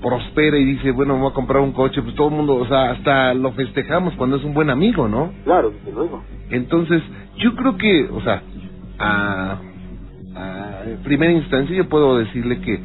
prospera 0.00 0.56
y 0.56 0.64
dice, 0.64 0.90
bueno, 0.92 1.12
me 1.16 1.20
voy 1.24 1.30
a 1.30 1.34
comprar 1.34 1.60
un 1.60 1.72
coche, 1.72 2.00
pues 2.00 2.14
todo 2.14 2.28
el 2.28 2.34
mundo, 2.34 2.54
o 2.54 2.66
sea, 2.66 2.92
hasta 2.92 3.34
lo 3.34 3.52
festejamos 3.52 4.14
cuando 4.14 4.36
es 4.36 4.44
un 4.44 4.54
buen 4.54 4.70
amigo, 4.70 5.06
¿no? 5.06 5.32
Claro, 5.44 5.68
desde 5.68 5.92
luego. 5.92 6.24
Entonces, 6.48 7.02
yo 7.36 7.54
creo 7.56 7.76
que, 7.76 8.08
o 8.10 8.22
sea, 8.22 8.42
a, 8.98 9.58
a 10.34 10.68
primera 11.04 11.30
instancia 11.30 11.76
yo 11.76 11.90
puedo 11.90 12.16
decirle 12.16 12.58
que 12.62 12.80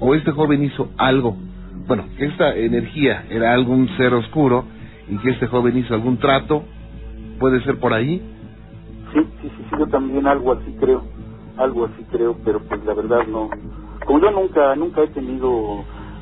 o 0.00 0.14
este 0.14 0.32
joven 0.32 0.64
hizo 0.64 0.88
algo, 0.96 1.36
bueno, 1.86 2.04
que 2.16 2.26
esta 2.26 2.56
energía 2.56 3.24
era 3.30 3.52
algún 3.52 3.88
ser 3.96 4.14
oscuro 4.14 4.64
y 5.08 5.18
que 5.18 5.30
este 5.30 5.46
joven 5.46 5.76
hizo 5.76 5.94
algún 5.94 6.18
trato, 6.18 6.64
puede 7.38 7.62
ser 7.62 7.78
por 7.78 7.92
ahí. 7.92 8.22
Sí, 9.12 9.20
sí, 9.42 9.48
sí, 9.56 9.64
sí, 9.68 9.76
yo 9.78 9.86
también 9.88 10.26
algo 10.26 10.52
así 10.52 10.74
creo, 10.78 11.02
algo 11.56 11.86
así 11.86 12.04
creo, 12.10 12.36
pero 12.44 12.60
pues 12.60 12.84
la 12.84 12.94
verdad 12.94 13.26
no. 13.26 13.50
Como 14.06 14.20
yo 14.20 14.30
nunca, 14.30 14.74
nunca 14.76 15.02
he 15.02 15.08
tenido, 15.08 15.80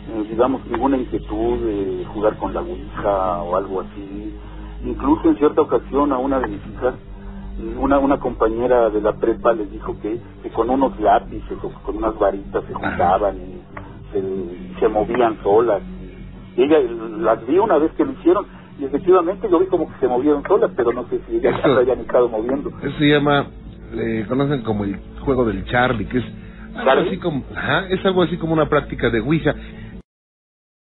eh, 0.09 0.27
digamos, 0.31 0.67
ninguna 0.67 0.97
inquietud 0.97 1.59
de 1.59 2.05
jugar 2.13 2.37
con 2.39 2.55
la 2.55 2.61
ouija 2.61 3.43
o 3.43 3.57
algo 3.57 3.83
así. 3.83 4.35
Incluso 4.85 5.29
en 5.29 5.37
cierta 5.37 5.61
ocasión 5.61 6.13
a 6.13 6.19
una 6.19 6.41
de 6.41 6.49
mis 6.49 6.67
hijas, 6.67 6.95
una, 7.79 7.99
una 7.99 8.19
compañera 8.19 8.91
de 8.91 9.01
la 9.01 9.13
prepa 9.13 9.53
les 9.53 9.71
dijo 9.71 9.97
que, 10.01 10.21
que 10.43 10.51
con 10.51 10.71
unos 10.71 10.99
lápices 11.01 11.59
o 11.63 11.71
con 11.83 11.97
unas 11.97 12.19
varitas 12.19 12.65
se 12.65 12.75
juntaban 12.75 13.37
y 13.37 13.61
se, 14.13 14.81
se 14.81 14.89
movían 14.89 15.39
solas. 15.43 15.83
Y 16.57 16.63
ella 16.63 16.79
las 17.21 17.47
vi 17.47 17.59
una 17.59 17.79
vez 17.79 17.93
que 17.93 18.05
lo 18.05 18.13
hicieron 18.13 18.47
y 18.79 18.85
efectivamente 18.85 19.49
yo 19.51 19.59
vi 19.59 19.67
como 19.67 19.89
que 19.89 19.99
se 19.99 20.09
movieron 20.09 20.43
solas, 20.47 20.71
pero 20.77 20.93
no 20.93 21.05
sé 21.09 21.21
si 21.27 21.37
ellas 21.37 21.61
se 21.63 21.69
hayan 21.69 22.01
estado 22.01 22.29
moviendo. 22.29 22.71
Eso 22.83 22.99
se 22.99 23.09
llama, 23.09 23.47
le 23.93 24.25
conocen 24.27 24.63
como 24.63 24.85
el 24.85 24.99
juego 25.21 25.45
del 25.45 25.65
Charlie, 25.65 26.07
que 26.07 26.19
es 26.19 26.25
algo 26.77 27.07
así 27.07 27.19
como, 27.19 27.43
ajá, 27.55 27.87
es 27.89 28.05
algo 28.05 28.23
así 28.23 28.37
como 28.37 28.53
una 28.53 28.69
práctica 28.69 29.11
de 29.11 29.21
Ouija. 29.21 29.55